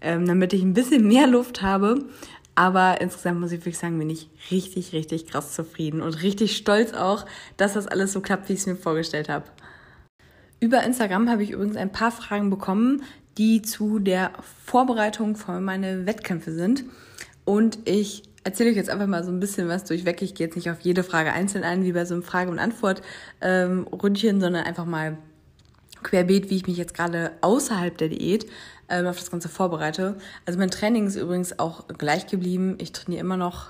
ähm, 0.00 0.26
damit 0.26 0.52
ich 0.52 0.62
ein 0.62 0.74
bisschen 0.74 1.06
mehr 1.06 1.26
Luft 1.26 1.62
habe. 1.62 2.04
Aber 2.54 3.00
insgesamt 3.00 3.40
muss 3.40 3.52
ich 3.52 3.60
wirklich 3.60 3.78
sagen, 3.78 3.98
bin 3.98 4.10
ich 4.10 4.28
richtig, 4.50 4.92
richtig 4.92 5.26
krass 5.26 5.54
zufrieden 5.54 6.02
und 6.02 6.22
richtig 6.22 6.56
stolz 6.56 6.92
auch, 6.92 7.24
dass 7.56 7.74
das 7.74 7.86
alles 7.86 8.12
so 8.12 8.20
klappt, 8.20 8.48
wie 8.48 8.52
ich 8.54 8.60
es 8.60 8.66
mir 8.66 8.76
vorgestellt 8.76 9.28
habe. 9.30 9.46
Über 10.60 10.84
Instagram 10.84 11.28
habe 11.30 11.42
ich 11.42 11.50
übrigens 11.50 11.76
ein 11.76 11.90
paar 11.90 12.12
Fragen 12.12 12.50
bekommen, 12.50 13.02
die 13.38 13.62
zu 13.62 13.98
der 13.98 14.32
Vorbereitung 14.64 15.36
von 15.36 15.64
meine 15.64 16.06
Wettkämpfe 16.06 16.52
sind. 16.52 16.84
Und 17.44 17.78
ich 17.84 18.22
erzähle 18.44 18.70
euch 18.70 18.76
jetzt 18.76 18.90
einfach 18.90 19.06
mal 19.06 19.24
so 19.24 19.30
ein 19.30 19.40
bisschen 19.40 19.68
was 19.68 19.84
durchweg. 19.84 20.22
Ich 20.22 20.34
gehe 20.34 20.46
jetzt 20.46 20.56
nicht 20.56 20.70
auf 20.70 20.80
jede 20.80 21.04
Frage 21.04 21.32
einzeln 21.32 21.64
ein, 21.64 21.84
wie 21.84 21.92
bei 21.92 22.04
so 22.04 22.14
einem 22.14 22.22
Frage- 22.22 22.50
und 22.50 22.58
Antwort-Ründchen, 22.58 24.36
ähm, 24.36 24.40
sondern 24.40 24.64
einfach 24.64 24.84
mal 24.84 25.18
querbeet, 26.02 26.50
wie 26.50 26.56
ich 26.56 26.66
mich 26.66 26.76
jetzt 26.76 26.94
gerade 26.94 27.32
außerhalb 27.40 27.96
der 27.96 28.08
Diät 28.08 28.46
ähm, 28.88 29.06
auf 29.06 29.18
das 29.18 29.30
Ganze 29.30 29.48
vorbereite. 29.48 30.16
Also 30.46 30.58
mein 30.58 30.70
Training 30.70 31.06
ist 31.06 31.16
übrigens 31.16 31.58
auch 31.58 31.86
gleich 31.88 32.26
geblieben. 32.26 32.76
Ich 32.78 32.92
trainiere 32.92 33.20
immer 33.20 33.36
noch, 33.36 33.68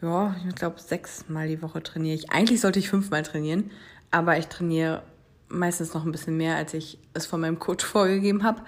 ja, 0.00 0.34
ich 0.48 0.54
glaube 0.54 0.80
sechsmal 0.80 1.48
die 1.48 1.62
Woche 1.62 1.82
trainiere 1.82 2.14
ich. 2.14 2.30
Eigentlich 2.30 2.60
sollte 2.60 2.78
ich 2.78 2.88
fünfmal 2.88 3.22
trainieren, 3.22 3.70
aber 4.10 4.38
ich 4.38 4.46
trainiere 4.46 5.02
meistens 5.58 5.94
noch 5.94 6.04
ein 6.04 6.12
bisschen 6.12 6.36
mehr, 6.36 6.56
als 6.56 6.74
ich 6.74 6.98
es 7.14 7.26
von 7.26 7.40
meinem 7.40 7.58
Coach 7.58 7.84
vorgegeben 7.84 8.42
habe. 8.42 8.62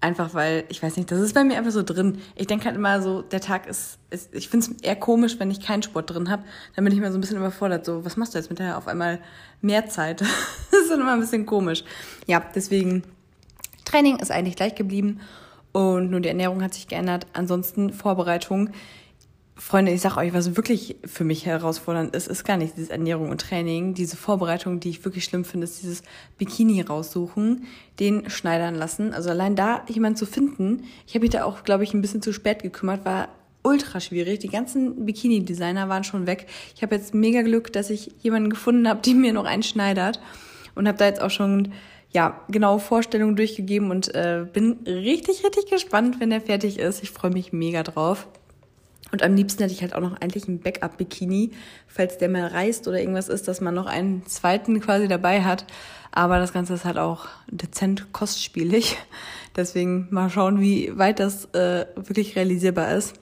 Einfach 0.00 0.32
weil, 0.32 0.64
ich 0.68 0.80
weiß 0.80 0.96
nicht, 0.96 1.10
das 1.10 1.18
ist 1.18 1.34
bei 1.34 1.42
mir 1.42 1.58
einfach 1.58 1.72
so 1.72 1.82
drin. 1.82 2.18
Ich 2.36 2.46
denke 2.46 2.66
halt 2.66 2.76
immer 2.76 3.02
so, 3.02 3.22
der 3.22 3.40
Tag 3.40 3.66
ist, 3.66 3.98
ist 4.10 4.32
ich 4.32 4.48
finde 4.48 4.66
es 4.66 4.80
eher 4.80 4.94
komisch, 4.94 5.40
wenn 5.40 5.50
ich 5.50 5.60
keinen 5.60 5.82
Sport 5.82 6.10
drin 6.10 6.30
habe. 6.30 6.44
Dann 6.76 6.84
bin 6.84 6.94
ich 6.94 7.00
mal 7.00 7.10
so 7.10 7.18
ein 7.18 7.20
bisschen 7.20 7.38
überfordert. 7.38 7.84
So, 7.84 8.04
was 8.04 8.16
machst 8.16 8.34
du 8.34 8.38
jetzt 8.38 8.48
mit 8.48 8.60
der 8.60 8.78
auf 8.78 8.86
einmal 8.86 9.18
mehr 9.60 9.88
Zeit? 9.88 10.20
das 10.70 10.80
ist 10.82 10.90
dann 10.90 11.00
immer 11.00 11.14
ein 11.14 11.20
bisschen 11.20 11.46
komisch. 11.46 11.82
Ja, 12.26 12.44
deswegen, 12.54 13.02
Training 13.84 14.20
ist 14.20 14.30
eigentlich 14.30 14.54
gleich 14.54 14.76
geblieben. 14.76 15.20
Und 15.72 16.10
nur 16.10 16.20
die 16.20 16.28
Ernährung 16.28 16.62
hat 16.62 16.74
sich 16.74 16.86
geändert. 16.86 17.26
Ansonsten 17.32 17.92
Vorbereitung. 17.92 18.70
Freunde, 19.60 19.90
ich 19.90 20.00
sag 20.00 20.16
euch, 20.16 20.32
was 20.32 20.56
wirklich 20.56 20.96
für 21.04 21.24
mich 21.24 21.44
herausfordernd 21.44 22.14
ist, 22.14 22.28
ist 22.28 22.44
gar 22.44 22.56
nicht 22.56 22.76
diese 22.76 22.92
Ernährung 22.92 23.30
und 23.30 23.40
Training. 23.40 23.92
Diese 23.92 24.16
Vorbereitung, 24.16 24.78
die 24.78 24.88
ich 24.88 25.04
wirklich 25.04 25.24
schlimm 25.24 25.44
finde, 25.44 25.64
ist 25.64 25.82
dieses 25.82 26.02
Bikini 26.38 26.80
raussuchen, 26.80 27.66
den 27.98 28.30
schneidern 28.30 28.76
lassen. 28.76 29.12
Also 29.12 29.30
allein 29.30 29.56
da 29.56 29.84
jemanden 29.88 30.16
zu 30.16 30.26
finden, 30.26 30.84
ich 31.08 31.14
habe 31.14 31.24
mich 31.24 31.30
da 31.30 31.42
auch, 31.42 31.64
glaube 31.64 31.82
ich, 31.82 31.92
ein 31.92 32.00
bisschen 32.00 32.22
zu 32.22 32.32
spät 32.32 32.62
gekümmert, 32.62 33.04
war 33.04 33.30
ultra 33.64 33.98
schwierig. 33.98 34.38
Die 34.38 34.48
ganzen 34.48 35.04
Bikini-Designer 35.04 35.88
waren 35.88 36.04
schon 36.04 36.28
weg. 36.28 36.46
Ich 36.76 36.82
habe 36.82 36.94
jetzt 36.94 37.12
mega 37.12 37.42
Glück, 37.42 37.72
dass 37.72 37.90
ich 37.90 38.12
jemanden 38.20 38.50
gefunden 38.50 38.88
habe, 38.88 39.00
die 39.04 39.14
mir 39.14 39.32
noch 39.32 39.44
einen 39.44 39.64
schneidert 39.64 40.20
und 40.76 40.86
habe 40.86 40.98
da 40.98 41.06
jetzt 41.06 41.20
auch 41.20 41.30
schon 41.30 41.72
ja 42.12 42.40
genaue 42.48 42.78
Vorstellungen 42.78 43.34
durchgegeben 43.34 43.90
und 43.90 44.14
äh, 44.14 44.46
bin 44.50 44.78
richtig 44.86 45.44
richtig 45.44 45.66
gespannt, 45.68 46.20
wenn 46.20 46.30
der 46.30 46.40
fertig 46.40 46.78
ist. 46.78 47.02
Ich 47.02 47.10
freue 47.10 47.32
mich 47.32 47.52
mega 47.52 47.82
drauf. 47.82 48.28
Und 49.10 49.22
am 49.22 49.34
liebsten 49.34 49.62
hätte 49.62 49.72
ich 49.72 49.82
halt 49.82 49.94
auch 49.94 50.00
noch 50.00 50.20
eigentlich 50.20 50.48
ein 50.48 50.60
Backup-Bikini, 50.60 51.52
falls 51.86 52.18
der 52.18 52.28
mal 52.28 52.46
reißt 52.46 52.86
oder 52.88 53.00
irgendwas 53.00 53.28
ist, 53.28 53.48
dass 53.48 53.60
man 53.60 53.74
noch 53.74 53.86
einen 53.86 54.26
zweiten 54.26 54.80
quasi 54.80 55.08
dabei 55.08 55.42
hat. 55.42 55.64
Aber 56.12 56.38
das 56.38 56.52
Ganze 56.52 56.74
ist 56.74 56.84
halt 56.84 56.98
auch 56.98 57.26
dezent 57.50 58.12
kostspielig. 58.12 58.96
Deswegen 59.56 60.08
mal 60.10 60.30
schauen, 60.30 60.60
wie 60.60 60.96
weit 60.96 61.20
das 61.20 61.46
äh, 61.54 61.86
wirklich 61.96 62.36
realisierbar 62.36 62.94
ist. 62.94 63.14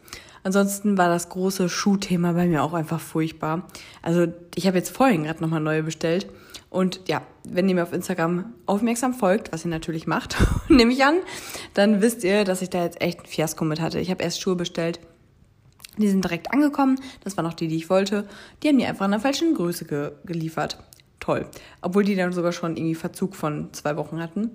Ansonsten 0.43 0.97
war 0.97 1.09
das 1.09 1.29
große 1.29 1.69
Schuhthema 1.69 2.33
bei 2.33 2.47
mir 2.47 2.63
auch 2.63 2.73
einfach 2.73 3.01
furchtbar. 3.01 3.67
Also 4.03 4.29
ich 4.55 4.67
habe 4.67 4.77
jetzt 4.77 4.91
vorhin 4.91 5.25
gerade 5.25 5.41
nochmal 5.41 5.61
neue 5.61 5.83
bestellt. 5.83 6.29
Und 6.71 7.01
ja, 7.09 7.23
wenn 7.49 7.69
ihr 7.69 7.75
mir 7.75 7.83
auf 7.83 7.93
Instagram 7.93 8.53
aufmerksam 8.67 9.15
folgt, 9.15 9.53
was 9.53 9.65
ihr 9.65 9.71
natürlich 9.71 10.07
macht, 10.07 10.37
nehme 10.69 10.93
ich 10.93 11.05
an, 11.05 11.17
dann 11.75 12.01
wisst 12.03 12.23
ihr, 12.23 12.45
dass 12.45 12.63
ich 12.63 12.71
da 12.71 12.85
jetzt 12.85 13.01
echt 13.01 13.21
ein 13.21 13.27
Fiasko 13.27 13.65
mit 13.65 13.81
hatte. 13.81 13.99
Ich 13.99 14.11
habe 14.11 14.23
erst 14.23 14.41
Schuhe 14.41 14.57
bestellt 14.57 15.01
die 15.99 16.09
sind 16.09 16.25
direkt 16.25 16.53
angekommen. 16.53 16.99
Das 17.25 17.37
waren 17.37 17.47
auch 17.47 17.55
die, 17.55 17.69
die 17.69 17.77
ich 17.77 17.91
wollte. 17.91 18.27
Die 18.63 18.69
haben 18.69 18.77
mir 18.77 18.89
einfach 18.89 19.07
in 19.07 19.13
der 19.13 19.21
falschen 19.21 19.55
Größe 19.55 19.85
ge 19.85 20.13
geliefert. 20.25 20.79
Toll. 21.21 21.47
Obwohl 21.81 22.05
die 22.05 22.15
dann 22.15 22.33
sogar 22.33 22.53
schon 22.53 22.77
irgendwie 22.77 22.95
Verzug 22.95 23.35
von 23.35 23.73
zwei 23.73 23.97
Wochen 23.97 24.21
hatten. 24.21 24.51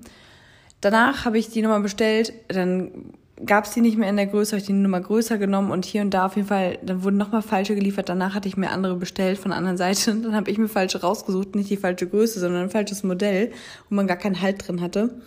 Danach 0.80 1.26
habe 1.26 1.38
ich 1.38 1.50
die 1.50 1.62
nochmal 1.62 1.82
bestellt. 1.82 2.34
Dann 2.48 3.14
gab 3.46 3.66
es 3.66 3.72
die 3.72 3.82
nicht 3.82 3.98
mehr 3.98 4.10
in 4.10 4.18
der 4.18 4.28
Größe, 4.28 4.52
habe 4.52 4.60
ich 4.60 4.68
die 4.68 4.74
Nummer 4.74 5.02
größer 5.02 5.38
genommen 5.38 5.72
und 5.72 5.86
hier 5.86 6.02
und 6.02 6.12
da 6.14 6.26
auf 6.26 6.36
jeden 6.36 6.48
Fall, 6.48 6.78
dann 6.84 7.04
wurden 7.04 7.18
nochmal 7.18 7.42
falsche 7.42 7.76
geliefert. 7.76 8.10
Danach 8.10 8.36
hatte 8.36 8.48
ich 8.48 8.58
mir 8.58 8.70
andere 8.70 8.96
bestellt 8.96 9.38
von 9.38 9.52
der 9.52 9.58
anderen 9.58 9.78
Seite. 9.78 10.16
Dann 10.22 10.36
habe 10.36 10.50
ich 10.52 10.58
mir 10.58 10.68
falsche 10.68 11.02
rausgesucht, 11.02 11.56
nicht 11.56 11.70
die 11.70 11.78
falsche 11.78 12.08
Größe, 12.08 12.40
sondern 12.40 12.64
ein 12.64 12.70
falsches 12.70 13.04
Modell, 13.04 13.52
wo 13.90 13.96
man 13.96 14.08
gar 14.08 14.18
keinen 14.18 14.42
Halt 14.42 14.68
drin 14.68 14.82
hatte. 14.82 15.22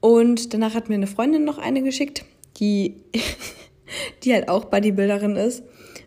Und 0.00 0.54
danach 0.54 0.74
hat 0.74 0.88
mir 0.88 0.94
eine 0.94 1.08
Freundin 1.08 1.44
noch 1.44 1.58
eine 1.58 1.82
geschickt, 1.82 2.24
die 2.58 2.96
die 4.22 4.32
halt 4.32 4.48
auch 4.48 4.66
Bodybuilderin 4.66 5.36
ist. 5.36 5.62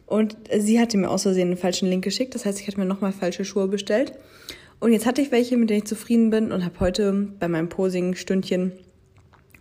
Und 0.05 0.37
sie 0.57 0.79
hatte 0.79 0.97
mir 0.97 1.09
aus 1.09 1.23
Versehen 1.23 1.49
einen 1.49 1.57
falschen 1.57 1.87
Link 1.87 2.03
geschickt. 2.03 2.35
Das 2.35 2.45
heißt, 2.45 2.59
ich 2.59 2.67
hatte 2.67 2.79
mir 2.79 2.85
nochmal 2.85 3.13
falsche 3.13 3.45
Schuhe 3.45 3.67
bestellt. 3.67 4.13
Und 4.79 4.91
jetzt 4.93 5.05
hatte 5.05 5.21
ich 5.21 5.31
welche, 5.31 5.57
mit 5.57 5.69
denen 5.69 5.83
ich 5.83 5.87
zufrieden 5.87 6.31
bin 6.31 6.51
und 6.51 6.65
habe 6.65 6.79
heute 6.79 7.13
bei 7.39 7.47
meinem 7.47 7.69
Posing-Stündchen 7.69 8.73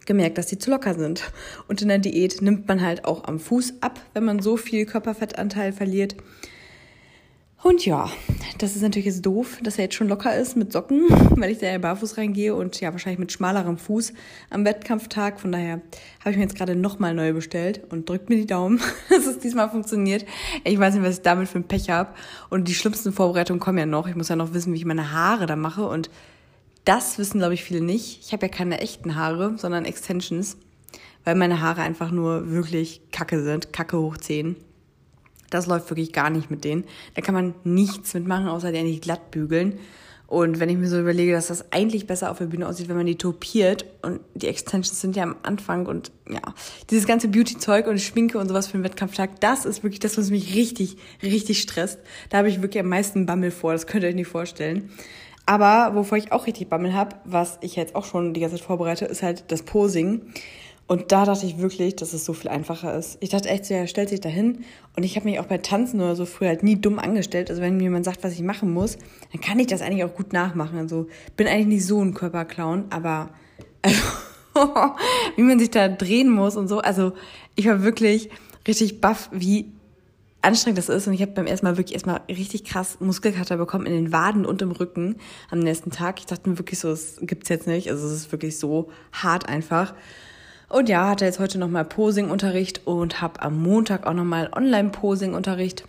gemerkt, 0.07 0.39
dass 0.39 0.47
die 0.47 0.59
zu 0.59 0.71
locker 0.71 0.95
sind. 0.95 1.31
Und 1.69 1.83
in 1.83 1.89
der 1.89 1.99
Diät 1.99 2.43
nimmt 2.43 2.67
man 2.67 2.81
halt 2.81 3.05
auch 3.05 3.25
am 3.25 3.39
Fuß 3.39 3.75
ab, 3.81 4.01
wenn 4.15 4.25
man 4.25 4.41
so 4.41 4.57
viel 4.57 4.87
Körperfettanteil 4.87 5.73
verliert. 5.73 6.17
Und 7.63 7.85
ja, 7.85 8.09
das 8.57 8.75
ist 8.75 8.81
natürlich 8.81 9.05
jetzt 9.05 9.27
doof, 9.27 9.59
dass 9.63 9.77
er 9.77 9.85
jetzt 9.85 9.95
schon 9.95 10.09
locker 10.09 10.35
ist 10.35 10.57
mit 10.57 10.73
Socken, 10.73 11.09
weil 11.37 11.51
ich 11.51 11.59
da 11.59 11.67
ja 11.67 11.77
barfuß 11.77 12.17
reingehe 12.17 12.55
und 12.55 12.81
ja 12.81 12.91
wahrscheinlich 12.93 13.19
mit 13.19 13.33
schmalerem 13.33 13.77
Fuß 13.77 14.15
am 14.49 14.65
Wettkampftag. 14.65 15.39
Von 15.39 15.53
daher 15.53 15.83
habe 16.21 16.31
ich 16.31 16.37
mir 16.37 16.45
jetzt 16.45 16.57
gerade 16.57 16.75
nochmal 16.75 17.13
neu 17.13 17.35
bestellt 17.35 17.83
und 17.91 18.09
drückt 18.09 18.31
mir 18.31 18.37
die 18.37 18.47
Daumen, 18.47 18.81
dass 19.11 19.27
es 19.27 19.41
diesmal 19.41 19.69
funktioniert. 19.69 20.25
Ich 20.65 20.79
weiß 20.79 20.95
nicht, 20.95 21.05
was 21.05 21.17
ich 21.17 21.23
damit 21.23 21.49
für 21.49 21.59
ein 21.59 21.69
Pech 21.69 21.91
habe. 21.91 22.15
Und 22.49 22.67
die 22.67 22.75
schlimmsten 22.75 23.13
Vorbereitungen 23.13 23.61
kommen 23.61 23.79
ja 23.79 23.87
noch. 23.87 24.09
Ich 24.09 24.17
muss 24.17 24.31
ja 24.31 24.37
noch 24.37 24.55
wissen, 24.55 24.73
wie 24.73 24.79
ich 24.79 24.87
meine 24.87 25.13
Haare 25.13 25.45
da 25.45 25.57
mache. 25.57 25.87
Und 25.87 26.09
das 26.87 27.19
wissen, 27.19 27.41
glaube 27.41 27.53
ich, 27.53 27.63
viele 27.63 27.83
nicht. 27.83 28.21
Ich 28.25 28.33
habe 28.33 28.47
ja 28.47 28.53
keine 28.53 28.81
echten 28.81 29.17
Haare, 29.17 29.59
sondern 29.59 29.85
Extensions, 29.85 30.57
weil 31.25 31.35
meine 31.35 31.61
Haare 31.61 31.83
einfach 31.83 32.11
nur 32.11 32.51
wirklich 32.51 33.03
kacke 33.13 33.43
sind, 33.43 33.75
kacke 33.75 33.99
hoch 33.99 34.17
10. 34.17 34.57
Das 35.51 35.67
läuft 35.67 35.91
wirklich 35.91 36.13
gar 36.13 36.31
nicht 36.31 36.51
mit 36.51 36.65
denen. 36.65 36.85
Da 37.15 37.23
kann 37.23 37.35
man 37.35 37.55
nichts 37.65 38.15
mitmachen, 38.15 38.49
außer 38.49 38.73
die 38.73 38.79
eigentlich 38.79 39.01
glatt 39.01 39.31
bügeln. 39.31 39.79
Und 40.31 40.61
wenn 40.61 40.69
ich 40.69 40.77
mir 40.77 40.87
so 40.87 41.01
überlege, 41.01 41.33
dass 41.33 41.49
das 41.49 41.73
eigentlich 41.73 42.07
besser 42.07 42.31
auf 42.31 42.39
der 42.39 42.45
Bühne 42.45 42.69
aussieht, 42.69 42.89
wenn 42.89 42.97
man 42.97 43.07
die 43.07 43.17
topiert 43.17 43.85
und 44.03 44.21
die 44.37 44.47
Extensions 44.47 45.01
sind 45.01 45.17
ja 45.17 45.25
am 45.25 45.35
Anfang 45.43 45.87
und 45.87 46.13
ja, 46.31 46.41
dieses 46.89 47.09
ganze 47.09 47.27
Beauty-Zeug 47.27 47.89
und 47.89 48.01
Schminke 48.01 48.39
und 48.39 48.47
sowas 48.47 48.69
für 48.69 48.79
den 48.79 48.85
Wettkampftag, 48.85 49.41
das 49.41 49.65
ist 49.65 49.83
wirklich 49.83 49.99
das, 49.99 50.17
was 50.17 50.31
mich 50.31 50.55
richtig, 50.55 50.99
richtig 51.21 51.61
stresst. 51.61 51.99
Da 52.29 52.39
habe 52.39 52.49
ich 52.49 52.63
wirklich 52.63 52.81
am 52.81 52.89
meisten 52.89 53.27
Bammel 53.27 53.51
vor, 53.51 53.73
das 53.73 53.89
könnt 53.89 54.05
ihr 54.05 54.09
euch 54.09 54.15
nicht 54.15 54.29
vorstellen. 54.29 54.91
Aber 55.47 55.97
wovor 55.97 56.17
ich 56.17 56.31
auch 56.31 56.47
richtig 56.47 56.69
Bammel 56.69 56.95
habe, 56.95 57.17
was 57.25 57.59
ich 57.61 57.75
jetzt 57.75 57.97
auch 57.97 58.05
schon 58.05 58.33
die 58.33 58.41
ganze 58.41 58.55
Zeit 58.55 58.65
vorbereite, 58.65 59.07
ist 59.07 59.25
halt 59.25 59.43
das 59.49 59.65
Posing. 59.65 60.33
Und 60.91 61.13
da 61.13 61.25
dachte 61.25 61.47
ich 61.47 61.59
wirklich, 61.59 61.95
dass 61.95 62.15
es 62.15 62.25
so 62.25 62.33
viel 62.33 62.51
einfacher 62.51 62.99
ist. 62.99 63.17
Ich 63.21 63.29
dachte 63.29 63.49
echt, 63.49 63.71
er 63.71 63.87
stellt 63.87 64.09
sich 64.09 64.21
da 64.21 64.29
hin. 64.29 64.65
Und 64.97 65.05
ich 65.05 65.15
habe 65.15 65.29
mich 65.29 65.39
auch 65.39 65.47
bei 65.47 65.59
Tanzen 65.59 66.01
oder 66.01 66.17
so 66.17 66.27
früher 66.27 66.49
halt 66.49 66.65
nie 66.65 66.81
dumm 66.81 66.99
angestellt. 66.99 67.49
Also 67.49 67.63
wenn 67.63 67.77
mir 67.77 67.85
jemand 67.85 68.05
sagt, 68.05 68.25
was 68.25 68.33
ich 68.33 68.43
machen 68.43 68.73
muss, 68.73 68.99
dann 69.31 69.41
kann 69.41 69.61
ich 69.61 69.69
das 69.69 69.83
eigentlich 69.83 70.03
auch 70.03 70.13
gut 70.13 70.33
nachmachen. 70.33 70.77
Also 70.79 71.07
bin 71.37 71.47
eigentlich 71.47 71.69
nicht 71.69 71.87
so 71.87 72.03
ein 72.03 72.13
Körperclown, 72.13 72.87
aber 72.91 73.31
also, 73.83 74.03
wie 75.37 75.43
man 75.43 75.61
sich 75.61 75.71
da 75.71 75.87
drehen 75.87 76.29
muss 76.29 76.57
und 76.57 76.67
so. 76.67 76.81
Also 76.81 77.13
ich 77.55 77.69
war 77.69 77.85
wirklich 77.85 78.29
richtig 78.67 79.01
baff, 79.01 79.29
wie 79.31 79.71
anstrengend 80.43 80.79
das 80.79 80.89
ist. 80.89 81.07
Und 81.07 81.13
ich 81.13 81.23
habe 81.23 81.31
beim 81.31 81.47
ersten 81.47 81.67
Mal 81.67 81.77
wirklich 81.77 81.95
erstmal 81.95 82.23
richtig 82.29 82.65
krass 82.65 82.99
Muskelkater 82.99 83.59
bekommen 83.59 83.87
in 83.87 83.93
den 83.93 84.13
Waden 84.13 84.45
und 84.45 84.61
im 84.61 84.73
Rücken 84.73 85.19
am 85.53 85.61
nächsten 85.61 85.93
Tag. 85.93 86.19
Ich 86.19 86.27
dachte 86.27 86.51
mir 86.51 86.59
wirklich 86.59 86.81
so, 86.81 86.89
das 86.89 87.19
gibt's 87.21 87.49
jetzt 87.49 87.69
nicht. 87.69 87.89
Also 87.93 88.09
es 88.09 88.13
ist 88.13 88.33
wirklich 88.33 88.59
so 88.59 88.91
hart 89.13 89.49
einfach. 89.49 89.95
Und 90.71 90.89
ja, 90.89 91.09
hatte 91.09 91.25
jetzt 91.25 91.41
heute 91.41 91.59
nochmal 91.59 91.85
Posing-Unterricht 91.85 92.83
und 92.87 93.21
habe 93.21 93.43
am 93.43 93.61
Montag 93.61 94.07
auch 94.07 94.15
nochmal 94.15 94.51
Online-Posing-Unterricht 94.55 95.85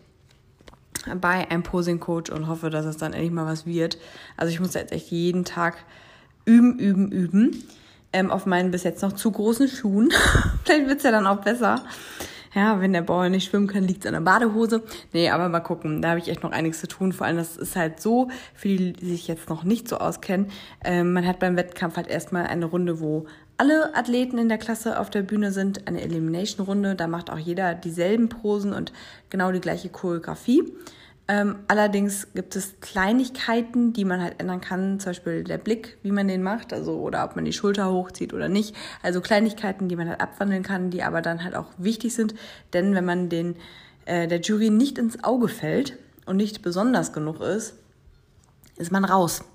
bei 1.21 1.49
einem 1.49 1.61
Posing-Coach 1.61 2.31
und 2.31 2.47
hoffe, 2.47 2.71
dass 2.71 2.85
es 2.85 2.97
dann 2.97 3.13
endlich 3.13 3.31
mal 3.31 3.45
was 3.45 3.67
wird. 3.67 3.99
Also 4.37 4.51
ich 4.51 4.59
muss 4.59 4.73
jetzt 4.73 4.91
echt 4.91 5.11
jeden 5.11 5.45
Tag 5.45 5.77
üben, 6.45 6.79
üben, 6.79 7.11
üben. 7.11 7.63
Ähm, 8.11 8.31
auf 8.31 8.47
meinen 8.47 8.71
bis 8.71 8.83
jetzt 8.83 9.03
noch 9.03 9.13
zu 9.13 9.31
großen 9.31 9.67
Schuhen. 9.67 10.11
Vielleicht 10.65 10.87
wird's 10.87 11.03
ja 11.03 11.11
dann 11.11 11.27
auch 11.27 11.41
besser. 11.41 11.85
Ja, 12.53 12.81
wenn 12.81 12.91
der 12.91 13.01
Bauer 13.01 13.29
nicht 13.29 13.49
schwimmen 13.49 13.67
kann, 13.67 13.85
liegt's 13.85 14.05
an 14.05 14.13
der 14.13 14.21
Badehose. 14.21 14.83
Nee, 15.13 15.29
aber 15.29 15.47
mal 15.47 15.61
gucken. 15.61 16.01
Da 16.01 16.09
habe 16.09 16.19
ich 16.19 16.27
echt 16.27 16.43
noch 16.43 16.51
einiges 16.51 16.81
zu 16.81 16.87
tun. 16.87 17.13
Vor 17.13 17.25
allem, 17.25 17.37
das 17.37 17.55
ist 17.55 17.77
halt 17.77 18.01
so, 18.01 18.29
für 18.53 18.67
die, 18.67 18.93
die 18.93 19.05
sich 19.05 19.27
jetzt 19.27 19.49
noch 19.49 19.63
nicht 19.63 19.87
so 19.87 19.97
auskennen, 19.97 20.47
ähm, 20.83 21.13
man 21.13 21.25
hat 21.25 21.39
beim 21.39 21.55
Wettkampf 21.55 21.95
halt 21.95 22.07
erstmal 22.07 22.47
eine 22.47 22.65
Runde, 22.65 22.99
wo 22.99 23.25
alle 23.55 23.95
Athleten 23.95 24.37
in 24.37 24.49
der 24.49 24.57
Klasse 24.57 24.99
auf 24.99 25.09
der 25.09 25.21
Bühne 25.21 25.51
sind, 25.51 25.87
eine 25.87 26.01
Elimination-Runde. 26.01 26.95
Da 26.95 27.07
macht 27.07 27.29
auch 27.29 27.37
jeder 27.37 27.73
dieselben 27.73 28.27
Posen 28.27 28.73
und 28.73 28.91
genau 29.29 29.51
die 29.51 29.61
gleiche 29.61 29.89
Choreografie. 29.89 30.63
Ähm, 31.31 31.59
allerdings 31.69 32.27
gibt 32.33 32.57
es 32.57 32.73
Kleinigkeiten, 32.81 33.93
die 33.93 34.03
man 34.03 34.21
halt 34.21 34.41
ändern 34.41 34.59
kann, 34.59 34.99
zum 34.99 35.11
Beispiel 35.11 35.45
der 35.45 35.59
Blick, 35.59 35.97
wie 36.03 36.11
man 36.11 36.27
den 36.27 36.43
macht, 36.43 36.73
also 36.73 36.99
oder 36.99 37.23
ob 37.23 37.37
man 37.37 37.45
die 37.45 37.53
Schulter 37.53 37.89
hochzieht 37.89 38.33
oder 38.33 38.49
nicht. 38.49 38.75
Also 39.01 39.21
Kleinigkeiten, 39.21 39.87
die 39.87 39.95
man 39.95 40.09
halt 40.09 40.19
abwandeln 40.19 40.61
kann, 40.61 40.89
die 40.89 41.03
aber 41.03 41.21
dann 41.21 41.45
halt 41.45 41.55
auch 41.55 41.67
wichtig 41.77 42.13
sind, 42.13 42.35
denn 42.73 42.95
wenn 42.95 43.05
man 43.05 43.29
den 43.29 43.55
äh, 44.03 44.27
der 44.27 44.41
Jury 44.41 44.71
nicht 44.71 44.97
ins 44.97 45.23
Auge 45.23 45.47
fällt 45.47 45.97
und 46.25 46.35
nicht 46.35 46.63
besonders 46.63 47.13
genug 47.13 47.39
ist, 47.39 47.75
ist 48.75 48.91
man 48.91 49.05
raus. 49.05 49.45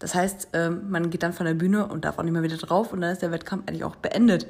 Das 0.00 0.16
heißt, 0.16 0.48
ähm, 0.54 0.90
man 0.90 1.10
geht 1.10 1.22
dann 1.22 1.32
von 1.32 1.46
der 1.46 1.54
Bühne 1.54 1.86
und 1.86 2.04
darf 2.04 2.18
auch 2.18 2.24
nicht 2.24 2.32
mehr 2.32 2.42
wieder 2.42 2.56
drauf 2.56 2.92
und 2.92 3.00
dann 3.00 3.12
ist 3.12 3.22
der 3.22 3.30
Wettkampf 3.30 3.68
eigentlich 3.68 3.84
auch 3.84 3.94
beendet. 3.94 4.48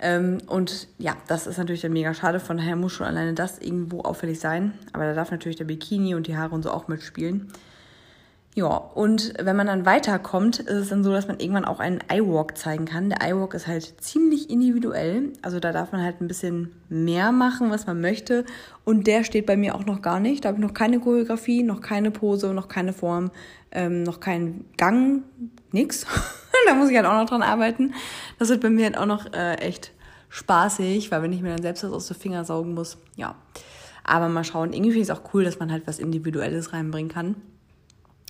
Ähm, 0.00 0.38
und 0.46 0.88
ja, 0.98 1.16
das 1.26 1.46
ist 1.46 1.58
natürlich 1.58 1.80
dann 1.80 1.92
mega 1.92 2.14
schade. 2.14 2.40
Von 2.40 2.58
daher 2.58 2.76
muss 2.76 2.92
schon 2.92 3.06
alleine 3.06 3.34
das 3.34 3.58
irgendwo 3.58 4.00
auffällig 4.00 4.40
sein. 4.40 4.74
Aber 4.92 5.04
da 5.04 5.14
darf 5.14 5.30
natürlich 5.30 5.56
der 5.56 5.64
Bikini 5.64 6.14
und 6.14 6.26
die 6.26 6.36
Haare 6.36 6.54
und 6.54 6.62
so 6.62 6.70
auch 6.70 6.88
mitspielen. 6.88 7.52
Ja, 8.54 8.76
und 8.76 9.34
wenn 9.40 9.54
man 9.54 9.68
dann 9.68 9.86
weiterkommt, 9.86 10.58
ist 10.58 10.68
es 10.68 10.88
dann 10.88 11.04
so, 11.04 11.12
dass 11.12 11.28
man 11.28 11.38
irgendwann 11.38 11.64
auch 11.64 11.78
einen 11.78 12.00
Eyewalk 12.08 12.58
zeigen 12.58 12.86
kann. 12.86 13.08
Der 13.08 13.22
Eyewalk 13.22 13.54
ist 13.54 13.68
halt 13.68 14.00
ziemlich 14.00 14.50
individuell. 14.50 15.32
Also 15.42 15.60
da 15.60 15.70
darf 15.70 15.92
man 15.92 16.02
halt 16.02 16.20
ein 16.20 16.26
bisschen 16.26 16.72
mehr 16.88 17.30
machen, 17.30 17.70
was 17.70 17.86
man 17.86 18.00
möchte. 18.00 18.44
Und 18.84 19.06
der 19.06 19.22
steht 19.22 19.46
bei 19.46 19.56
mir 19.56 19.76
auch 19.76 19.84
noch 19.84 20.02
gar 20.02 20.18
nicht. 20.18 20.44
Da 20.44 20.48
habe 20.48 20.58
ich 20.58 20.64
noch 20.64 20.74
keine 20.74 20.98
Choreografie, 20.98 21.62
noch 21.62 21.80
keine 21.80 22.10
Pose, 22.10 22.52
noch 22.52 22.66
keine 22.66 22.92
Form, 22.92 23.30
ähm, 23.70 24.02
noch 24.02 24.18
keinen 24.18 24.64
Gang, 24.76 25.22
nix. 25.70 26.04
da 26.66 26.74
muss 26.74 26.90
ich 26.90 26.96
halt 26.96 27.06
auch 27.06 27.20
noch 27.20 27.28
dran 27.28 27.42
arbeiten. 27.42 27.94
Das 28.38 28.48
wird 28.48 28.60
bei 28.60 28.70
mir 28.70 28.84
halt 28.84 28.96
auch 28.96 29.06
noch 29.06 29.32
äh, 29.32 29.54
echt 29.54 29.92
spaßig, 30.28 31.10
weil 31.10 31.22
wenn 31.22 31.32
ich 31.32 31.42
mir 31.42 31.50
dann 31.50 31.62
selbst 31.62 31.82
das 31.82 31.92
aus 31.92 32.08
den 32.08 32.16
Finger 32.16 32.44
saugen 32.44 32.74
muss, 32.74 32.98
ja. 33.16 33.34
Aber 34.04 34.28
mal 34.28 34.44
schauen. 34.44 34.72
Irgendwie 34.72 34.92
finde 34.92 35.02
ich 35.02 35.10
es 35.10 35.16
auch 35.16 35.34
cool, 35.34 35.44
dass 35.44 35.58
man 35.58 35.70
halt 35.70 35.86
was 35.86 35.98
Individuelles 35.98 36.72
reinbringen 36.72 37.10
kann 37.10 37.36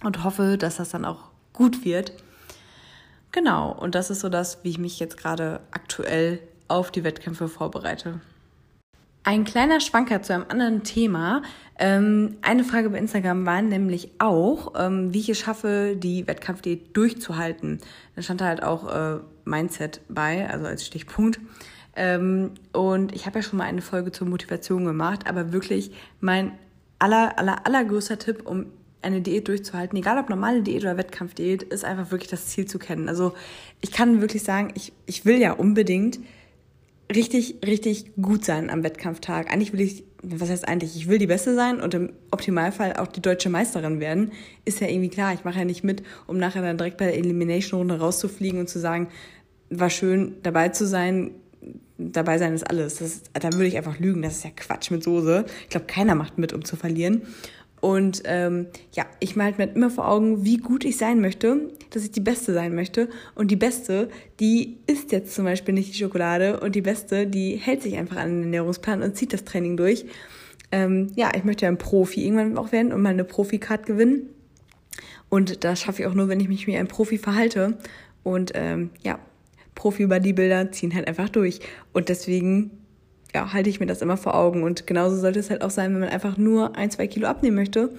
und 0.02 0.24
hoffe, 0.24 0.58
dass 0.58 0.76
das 0.76 0.90
dann 0.90 1.04
auch 1.04 1.30
gut 1.52 1.84
wird. 1.84 2.12
Genau, 3.30 3.72
und 3.72 3.94
das 3.94 4.10
ist 4.10 4.20
so 4.20 4.28
das, 4.28 4.64
wie 4.64 4.70
ich 4.70 4.78
mich 4.78 4.98
jetzt 4.98 5.16
gerade 5.16 5.60
aktuell 5.70 6.40
auf 6.66 6.90
die 6.90 7.04
Wettkämpfe 7.04 7.48
vorbereite. 7.48 8.20
Ein 9.28 9.44
kleiner 9.44 9.78
Schwanker 9.80 10.22
zu 10.22 10.32
einem 10.32 10.46
anderen 10.48 10.84
Thema. 10.84 11.42
Ähm, 11.78 12.38
eine 12.40 12.64
Frage 12.64 12.88
bei 12.88 12.96
Instagram 12.96 13.44
war 13.44 13.60
nämlich 13.60 14.10
auch, 14.18 14.72
ähm, 14.74 15.12
wie 15.12 15.18
ich 15.18 15.28
es 15.28 15.38
schaffe, 15.38 15.96
die 15.98 16.26
Wettkampfdiät 16.26 16.96
durchzuhalten. 16.96 17.78
Da 18.16 18.22
stand 18.22 18.40
halt 18.40 18.62
auch 18.62 18.90
äh, 18.90 19.18
Mindset 19.44 20.00
bei, 20.08 20.48
also 20.48 20.64
als 20.64 20.86
Stichpunkt. 20.86 21.40
Ähm, 21.94 22.52
und 22.72 23.14
ich 23.14 23.26
habe 23.26 23.40
ja 23.40 23.42
schon 23.42 23.58
mal 23.58 23.66
eine 23.66 23.82
Folge 23.82 24.12
zur 24.12 24.26
Motivation 24.26 24.86
gemacht, 24.86 25.28
aber 25.28 25.52
wirklich 25.52 25.90
mein 26.22 26.52
aller, 26.98 27.38
aller, 27.38 27.66
allergrößter 27.66 28.18
Tipp, 28.18 28.46
um 28.46 28.64
eine 29.02 29.20
Diät 29.20 29.46
durchzuhalten, 29.46 29.98
egal 29.98 30.16
ob 30.16 30.30
normale 30.30 30.62
Diät 30.62 30.84
oder 30.84 30.96
Wettkampfdiät, 30.96 31.64
ist 31.64 31.84
einfach 31.84 32.12
wirklich 32.12 32.30
das 32.30 32.46
Ziel 32.46 32.64
zu 32.64 32.78
kennen. 32.78 33.10
Also 33.10 33.34
ich 33.82 33.92
kann 33.92 34.22
wirklich 34.22 34.42
sagen, 34.42 34.72
ich, 34.74 34.94
ich 35.04 35.26
will 35.26 35.36
ja 35.36 35.52
unbedingt 35.52 36.18
richtig, 37.14 37.56
richtig 37.64 38.12
gut 38.20 38.44
sein 38.44 38.70
am 38.70 38.82
Wettkampftag. 38.82 39.52
Eigentlich 39.52 39.72
will 39.72 39.80
ich, 39.80 40.04
was 40.22 40.50
heißt 40.50 40.68
eigentlich, 40.68 40.96
ich 40.96 41.08
will 41.08 41.18
die 41.18 41.26
Beste 41.26 41.54
sein 41.54 41.80
und 41.80 41.94
im 41.94 42.12
Optimalfall 42.30 42.94
auch 42.94 43.06
die 43.06 43.22
deutsche 43.22 43.48
Meisterin 43.48 44.00
werden. 44.00 44.32
Ist 44.64 44.80
ja 44.80 44.88
irgendwie 44.88 45.08
klar. 45.08 45.32
Ich 45.32 45.44
mache 45.44 45.58
ja 45.58 45.64
nicht 45.64 45.84
mit, 45.84 46.02
um 46.26 46.38
nachher 46.38 46.62
dann 46.62 46.76
direkt 46.76 46.98
bei 46.98 47.06
der 47.06 47.16
Elimination-Runde 47.16 47.98
rauszufliegen 47.98 48.60
und 48.60 48.68
zu 48.68 48.78
sagen, 48.78 49.08
war 49.70 49.90
schön 49.90 50.34
dabei 50.42 50.68
zu 50.68 50.86
sein. 50.86 51.32
Dabei 51.96 52.38
sein 52.38 52.54
ist 52.54 52.68
alles. 52.68 52.96
Das, 52.96 53.22
da 53.32 53.52
würde 53.52 53.66
ich 53.66 53.76
einfach 53.76 53.98
lügen. 53.98 54.22
Das 54.22 54.36
ist 54.36 54.44
ja 54.44 54.50
Quatsch 54.54 54.90
mit 54.90 55.02
Soße. 55.02 55.46
Ich 55.62 55.68
glaube, 55.70 55.86
keiner 55.86 56.14
macht 56.14 56.38
mit, 56.38 56.52
um 56.52 56.64
zu 56.64 56.76
verlieren. 56.76 57.22
Und 57.80 58.22
ähm, 58.24 58.66
ja, 58.92 59.06
ich 59.20 59.36
malte 59.36 59.58
mir 59.58 59.72
immer 59.72 59.90
vor 59.90 60.08
Augen, 60.08 60.44
wie 60.44 60.56
gut 60.56 60.84
ich 60.84 60.96
sein 60.96 61.20
möchte, 61.20 61.70
dass 61.90 62.04
ich 62.04 62.10
die 62.10 62.20
Beste 62.20 62.52
sein 62.52 62.74
möchte. 62.74 63.08
Und 63.34 63.50
die 63.50 63.56
Beste, 63.56 64.08
die 64.40 64.78
isst 64.86 65.12
jetzt 65.12 65.34
zum 65.34 65.44
Beispiel 65.44 65.74
nicht 65.74 65.92
die 65.92 65.98
Schokolade 65.98 66.60
und 66.60 66.74
die 66.74 66.82
Beste, 66.82 67.26
die 67.26 67.56
hält 67.56 67.82
sich 67.82 67.96
einfach 67.96 68.16
an 68.16 68.30
den 68.30 68.42
Ernährungsplan 68.44 69.02
und 69.02 69.16
zieht 69.16 69.32
das 69.32 69.44
Training 69.44 69.76
durch. 69.76 70.06
Ähm, 70.72 71.12
ja, 71.14 71.30
ich 71.34 71.44
möchte 71.44 71.64
ja 71.64 71.70
ein 71.70 71.78
Profi 71.78 72.24
irgendwann 72.24 72.58
auch 72.58 72.72
werden 72.72 72.92
und 72.92 73.00
mal 73.00 73.10
eine 73.10 73.24
Profi-Card 73.24 73.86
gewinnen. 73.86 74.28
Und 75.28 75.64
das 75.64 75.80
schaffe 75.80 76.02
ich 76.02 76.08
auch 76.08 76.14
nur, 76.14 76.28
wenn 76.28 76.40
ich 76.40 76.48
mich 76.48 76.66
wie 76.66 76.76
ein 76.76 76.88
Profi 76.88 77.18
verhalte. 77.18 77.78
Und 78.22 78.52
ähm, 78.54 78.90
ja, 79.02 79.18
Profi-Bodybuilder 79.74 80.72
ziehen 80.72 80.94
halt 80.94 81.06
einfach 81.06 81.28
durch. 81.28 81.60
Und 81.92 82.08
deswegen 82.08 82.70
ja, 83.34 83.52
halte 83.52 83.68
ich 83.68 83.80
mir 83.80 83.86
das 83.86 84.02
immer 84.02 84.16
vor 84.16 84.34
Augen. 84.34 84.62
Und 84.62 84.86
genauso 84.86 85.16
sollte 85.16 85.38
es 85.38 85.50
halt 85.50 85.62
auch 85.62 85.70
sein, 85.70 85.92
wenn 85.92 86.00
man 86.00 86.08
einfach 86.08 86.36
nur 86.36 86.76
ein, 86.76 86.90
zwei 86.90 87.06
Kilo 87.06 87.26
abnehmen 87.26 87.56
möchte. 87.56 87.90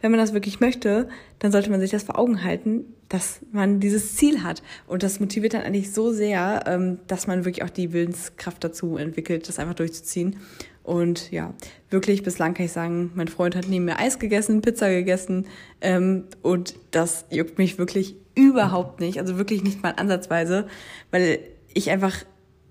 Wenn 0.00 0.10
man 0.10 0.20
das 0.20 0.32
wirklich 0.32 0.60
möchte, 0.60 1.08
dann 1.40 1.52
sollte 1.52 1.70
man 1.70 1.80
sich 1.80 1.90
das 1.90 2.04
vor 2.04 2.18
Augen 2.18 2.44
halten, 2.44 2.84
dass 3.08 3.40
man 3.52 3.80
dieses 3.80 4.16
Ziel 4.16 4.42
hat. 4.42 4.62
Und 4.86 5.02
das 5.02 5.20
motiviert 5.20 5.54
dann 5.54 5.62
eigentlich 5.62 5.92
so 5.92 6.12
sehr, 6.12 6.64
ähm, 6.66 6.98
dass 7.06 7.26
man 7.26 7.44
wirklich 7.44 7.64
auch 7.64 7.70
die 7.70 7.92
Willenskraft 7.92 8.62
dazu 8.62 8.96
entwickelt, 8.96 9.48
das 9.48 9.58
einfach 9.58 9.74
durchzuziehen. 9.74 10.36
Und 10.84 11.30
ja, 11.32 11.52
wirklich 11.90 12.22
bislang 12.22 12.54
kann 12.54 12.64
ich 12.64 12.72
sagen, 12.72 13.10
mein 13.14 13.28
Freund 13.28 13.54
hat 13.56 13.68
neben 13.68 13.84
mir 13.84 13.98
Eis 13.98 14.18
gegessen, 14.18 14.62
Pizza 14.62 14.88
gegessen. 14.88 15.46
Ähm, 15.82 16.24
und 16.42 16.76
das 16.92 17.26
juckt 17.30 17.58
mich 17.58 17.76
wirklich 17.76 18.16
überhaupt 18.34 19.00
nicht. 19.00 19.18
Also 19.18 19.36
wirklich 19.36 19.62
nicht 19.62 19.82
mal 19.82 19.94
ansatzweise, 19.96 20.66
weil 21.10 21.40
ich 21.74 21.90
einfach 21.90 22.24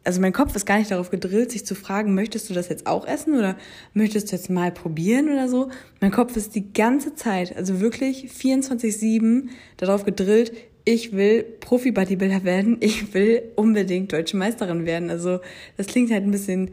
also 0.08 0.22
mein 0.22 0.32
Kopf 0.32 0.56
ist 0.56 0.66
gar 0.66 0.78
nicht 0.78 0.90
darauf 0.90 1.10
gedrillt, 1.10 1.52
sich 1.52 1.66
zu 1.66 1.76
fragen, 1.76 2.16
möchtest 2.16 2.50
du 2.50 2.54
das 2.54 2.70
jetzt 2.70 2.88
auch 2.88 3.06
essen 3.06 3.38
oder 3.38 3.58
möchtest 3.94 4.32
du 4.32 4.38
jetzt 4.38 4.50
mal 4.50 4.72
probieren 4.72 5.28
oder 5.28 5.50
so. 5.50 5.70
Mein 6.00 6.12
Kopf 6.12 6.38
ist 6.38 6.56
die 6.56 6.72
ganze 6.72 7.14
Zeit, 7.14 7.54
also 7.58 7.82
wirklich 7.82 8.32
24-7 8.32 9.50
darauf 9.76 10.06
gedrillt, 10.06 10.54
ich 10.86 11.12
will 11.12 11.44
Profi-Bodybuilder 11.44 12.46
werden, 12.46 12.78
ich 12.80 13.14
will 13.14 13.52
unbedingt 13.58 14.14
deutsche 14.14 14.38
Meisterin 14.38 14.86
werden. 14.86 15.10
Also 15.10 15.42
das 15.76 15.88
klingt 15.88 16.10
halt 16.10 16.24
ein 16.24 16.32
bisschen 16.32 16.72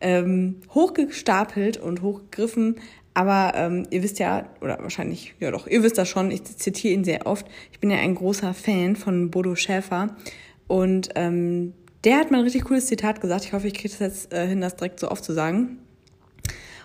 ähm, 0.00 0.56
hochgestapelt 0.74 1.76
und 1.76 2.02
hochgegriffen, 2.02 2.80
aber 3.14 3.52
ähm, 3.54 3.86
ihr 3.90 4.02
wisst 4.02 4.18
ja, 4.18 4.50
oder 4.60 4.80
wahrscheinlich, 4.80 5.34
ja 5.38 5.52
doch, 5.52 5.68
ihr 5.68 5.84
wisst 5.84 5.98
das 5.98 6.08
schon, 6.08 6.32
ich 6.32 6.42
zitiere 6.42 6.94
ihn 6.94 7.04
sehr 7.04 7.28
oft. 7.28 7.46
Ich 7.70 7.78
bin 7.78 7.90
ja 7.90 7.98
ein 7.98 8.16
großer 8.16 8.54
Fan 8.54 8.96
von 8.96 9.30
Bodo 9.30 9.54
Schäfer 9.54 10.16
und 10.66 11.10
ähm, 11.14 11.74
der 12.04 12.16
hat 12.18 12.30
mal 12.30 12.38
ein 12.38 12.44
richtig 12.44 12.64
cooles 12.64 12.86
Zitat 12.86 13.20
gesagt. 13.20 13.44
Ich 13.44 13.52
hoffe, 13.52 13.66
ich 13.66 13.74
kriege 13.74 13.90
das 13.90 13.98
jetzt 13.98 14.32
äh, 14.32 14.46
hin, 14.46 14.60
das 14.60 14.76
direkt 14.76 15.00
so 15.00 15.10
oft 15.10 15.24
zu 15.24 15.32
sagen. 15.32 15.78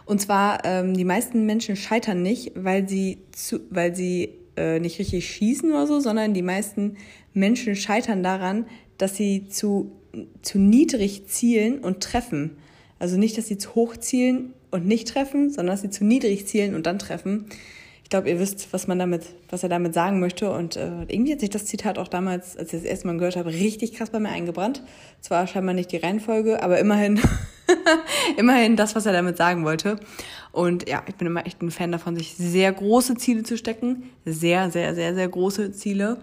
Und 0.06 0.22
zwar, 0.22 0.64
ähm, 0.64 0.94
die 0.96 1.04
meisten 1.04 1.46
Menschen 1.46 1.76
scheitern 1.76 2.22
nicht, 2.22 2.52
weil 2.56 2.88
sie, 2.88 3.20
zu, 3.32 3.60
weil 3.70 3.96
sie 3.96 4.36
äh, 4.56 4.80
nicht 4.80 5.00
richtig 5.00 5.30
schießen 5.30 5.70
oder 5.70 5.86
so, 5.88 6.00
sondern 6.00 6.34
die 6.34 6.42
meisten 6.42 6.98
Menschen 7.34 7.76
scheitern 7.76 8.24
daran, 8.24 8.66
dass 8.98 9.16
sie 9.16 9.50
zu, 9.50 9.92
zu 10.42 10.60
niedrig 10.60 11.28
zielen 11.28 11.80
und 11.80 12.02
treffen. 12.02 12.58
Also 13.00 13.18
nicht, 13.18 13.38
dass 13.38 13.48
sie 13.48 13.58
zu 13.58 13.76
hoch 13.76 13.98
zielen 13.98 14.54
und 14.72 14.88
nicht 14.88 15.08
treffen, 15.08 15.50
sondern 15.50 15.74
dass 15.74 15.82
sie 15.82 15.90
zu 15.90 16.06
niedrig 16.06 16.48
zielen 16.48 16.74
und 16.74 16.86
dann 16.86 17.00
treffen 17.00 17.48
ich 18.08 18.10
glaube, 18.10 18.30
ihr 18.30 18.40
wisst, 18.40 18.72
was 18.72 18.88
man 18.88 19.00
damit, 19.00 19.26
was 19.50 19.64
er 19.64 19.70
damit 19.70 19.94
sagen 19.94 20.22
möchte. 20.22 20.50
Und 20.50 20.78
äh, 20.78 21.02
irgendwie 21.10 21.34
hat 21.34 21.42
sich 21.42 21.50
das 21.50 21.66
Zitat 21.66 22.00
auch 22.00 22.08
damals, 22.08 22.56
als 22.56 22.72
ich 22.72 22.80
das 22.80 22.90
erste 22.90 23.06
Mal 23.06 23.18
gehört 23.18 23.36
habe, 23.36 23.50
richtig 23.50 23.96
krass 23.96 24.12
bei 24.12 24.20
mir 24.22 24.30
eingebrannt. 24.30 24.82
Zwar 25.20 25.46
scheinbar 25.46 25.76
nicht 25.76 25.92
die 25.92 25.98
Reihenfolge, 25.98 26.64
aber 26.64 26.80
immerhin, 26.80 27.20
immerhin 28.38 28.78
das, 28.78 28.96
was 28.96 29.06
er 29.06 29.12
damit 29.12 29.36
sagen 29.36 29.66
wollte. 29.66 29.98
Und 30.54 30.88
ja, 30.88 31.04
ich 31.06 31.16
bin 31.16 31.28
immer 31.28 31.46
echt 31.46 31.62
ein 31.62 31.70
Fan 31.70 31.92
davon, 31.92 32.16
sich 32.16 32.34
sehr 32.36 32.72
große 32.72 33.16
Ziele 33.16 33.44
zu 33.44 33.58
stecken. 33.58 34.10
Sehr, 34.24 34.72
sehr, 34.72 34.96
sehr, 34.96 35.14
sehr 35.14 35.28
große 35.28 35.74
Ziele. 35.74 36.18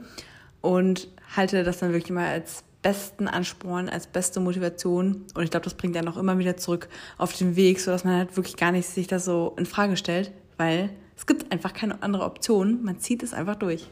Und 0.62 1.08
halte 1.36 1.64
das 1.64 1.80
dann 1.80 1.92
wirklich 1.92 2.12
mal 2.12 2.28
als 2.28 2.64
besten 2.80 3.28
Ansporn, 3.28 3.90
als 3.90 4.06
beste 4.06 4.40
Motivation. 4.40 5.26
Und 5.34 5.42
ich 5.42 5.50
glaube, 5.50 5.64
das 5.64 5.74
bringt 5.74 5.96
dann 5.96 6.08
auch 6.08 6.16
immer 6.16 6.38
wieder 6.38 6.56
zurück 6.56 6.88
auf 7.18 7.36
den 7.36 7.56
Weg, 7.56 7.78
sodass 7.78 8.04
man 8.04 8.16
halt 8.16 8.38
wirklich 8.38 8.56
gar 8.56 8.72
nicht 8.72 8.88
sich 8.88 9.06
das 9.06 9.26
so 9.26 9.52
in 9.58 9.66
Frage 9.66 9.98
stellt, 9.98 10.32
weil 10.56 10.88
es 11.16 11.26
gibt 11.26 11.50
einfach 11.52 11.72
keine 11.72 12.02
andere 12.02 12.24
Option. 12.24 12.82
Man 12.82 12.98
zieht 12.98 13.22
es 13.22 13.34
einfach 13.34 13.56
durch. 13.56 13.88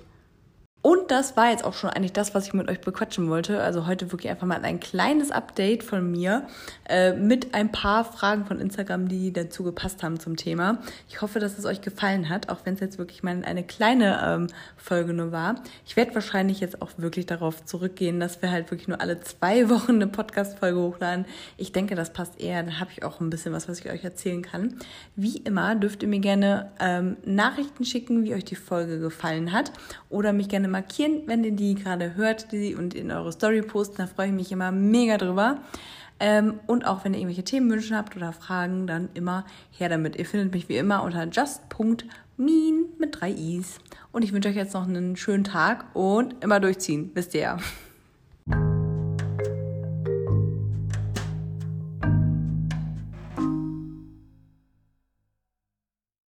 Und 0.83 1.13
das 1.13 1.37
war 1.37 1.51
jetzt 1.51 1.65
auch 1.65 1.75
schon 1.75 1.91
eigentlich 1.91 2.13
das, 2.13 2.35
was 2.35 2.49
ich 2.49 2.55
mit 2.55 2.69
euch 2.69 2.81
bequatschen 2.81 3.31
wollte. 3.31 3.63
Also 3.63 3.87
heute 3.87 4.11
wirklich 4.11 4.33
einfach 4.33 4.49
mal 4.49 4.65
ein 4.65 4.81
kleines 4.81 5.31
Update 5.31 5.85
von 5.85 6.11
mir 6.11 6.49
äh, 6.89 7.13
mit 7.13 7.55
ein 7.55 7.71
paar 7.71 8.05
Fragen 8.05 8.47
von 8.47 8.59
Instagram, 8.59 9.07
die 9.07 9.33
dazu 9.33 9.63
gepasst 9.63 10.03
haben 10.03 10.19
zum 10.19 10.37
Thema. 10.37 10.79
Ich 11.09 11.23
hoffe, 11.23 11.39
dass 11.39 11.57
es 11.57 11.67
euch 11.67 11.83
gefallen 11.83 12.29
hat, 12.29 12.49
auch 12.49 12.59
wenn 12.65 12.75
es 12.75 12.81
jetzt 12.81 12.99
wirklich 12.99 13.23
mal 13.23 13.45
eine 13.45 13.63
kleine 13.63 14.21
ähm, 14.25 14.47
Folge 14.77 15.13
nur 15.13 15.31
war. 15.31 15.55
Ich 15.87 15.95
werde 15.95 16.17
wahrscheinlich 16.17 16.59
jetzt 16.59 16.83
auch 16.83 16.91
wirklich 16.97 17.27
darauf 17.27 17.65
zurückgehen, 17.65 18.19
dass 18.19 18.43
wir 18.43 18.51
halt 18.51 18.73
wirklich 18.73 18.89
nur 18.89 19.01
alle 19.01 19.21
zwei 19.21 19.69
Wochen 19.71 19.93
eine 19.93 20.09
Podcast-Folge 20.09 20.81
hochladen. 20.81 21.27
Ich 21.59 21.71
denke, 21.71 21.95
das 21.95 22.13
passt 22.13 22.41
eher. 22.41 22.61
Dann 22.61 22.81
habe 22.81 22.91
ich 22.91 23.05
auch 23.05 23.21
ein 23.21 23.31
bisschen 23.31 23.53
was, 23.53 23.69
was 23.69 23.79
ich 23.79 23.89
euch 23.89 24.03
erzählen 24.03 24.43
kann. 24.43 24.79
Wie 25.15 25.37
immer 25.37 25.77
dürft 25.77 26.03
ihr 26.03 26.09
mir 26.09 26.19
gerne 26.19 26.73
ähm, 26.81 27.19
Nachrichten 27.25 27.85
schicken, 27.85 28.25
wie 28.25 28.35
euch 28.35 28.45
die 28.45 28.57
Folge 28.57 28.99
gefallen 28.99 29.53
hat 29.53 29.71
oder 30.11 30.33
mich 30.33 30.49
gerne 30.49 30.72
markieren, 30.73 31.23
wenn 31.27 31.45
ihr 31.45 31.53
die 31.53 31.75
gerade 31.75 32.17
hört 32.17 32.51
die 32.51 32.75
und 32.75 32.95
in 32.95 33.13
eure 33.13 33.31
Story 33.31 33.63
posten. 33.63 33.99
Da 33.99 34.07
freue 34.07 34.27
ich 34.27 34.33
mich 34.33 34.51
immer 34.51 34.73
mega 34.73 35.19
drüber. 35.19 35.59
Ähm, 36.19 36.61
und 36.67 36.87
auch 36.87 37.05
wenn 37.05 37.15
ihr 37.15 37.21
irgendwelche 37.21 37.45
Themenwünsche 37.45 37.97
habt 37.97 38.17
oder 38.17 38.33
Fragen, 38.33 38.87
dann 38.87 39.09
immer 39.15 39.45
her 39.71 39.89
damit. 39.89 40.17
Ihr 40.17 40.27
findet 40.27 40.53
mich 40.53 40.69
wie 40.69 40.77
immer 40.77 41.03
unter 41.03 41.25
just.mean 41.25 42.85
mit 42.99 43.21
drei 43.21 43.31
i's. 43.31 43.79
Und 44.13 44.23
ich 44.23 44.33
wünsche 44.33 44.49
euch 44.49 44.57
jetzt 44.57 44.75
noch 44.75 44.87
einen 44.87 45.17
schönen 45.17 45.45
Tag 45.45 45.87
und 45.95 46.43
immer 46.43 46.61
durchziehen. 46.61 47.11
Wisst 47.15 47.35
ihr 47.35 47.41
ja. 47.41 48.82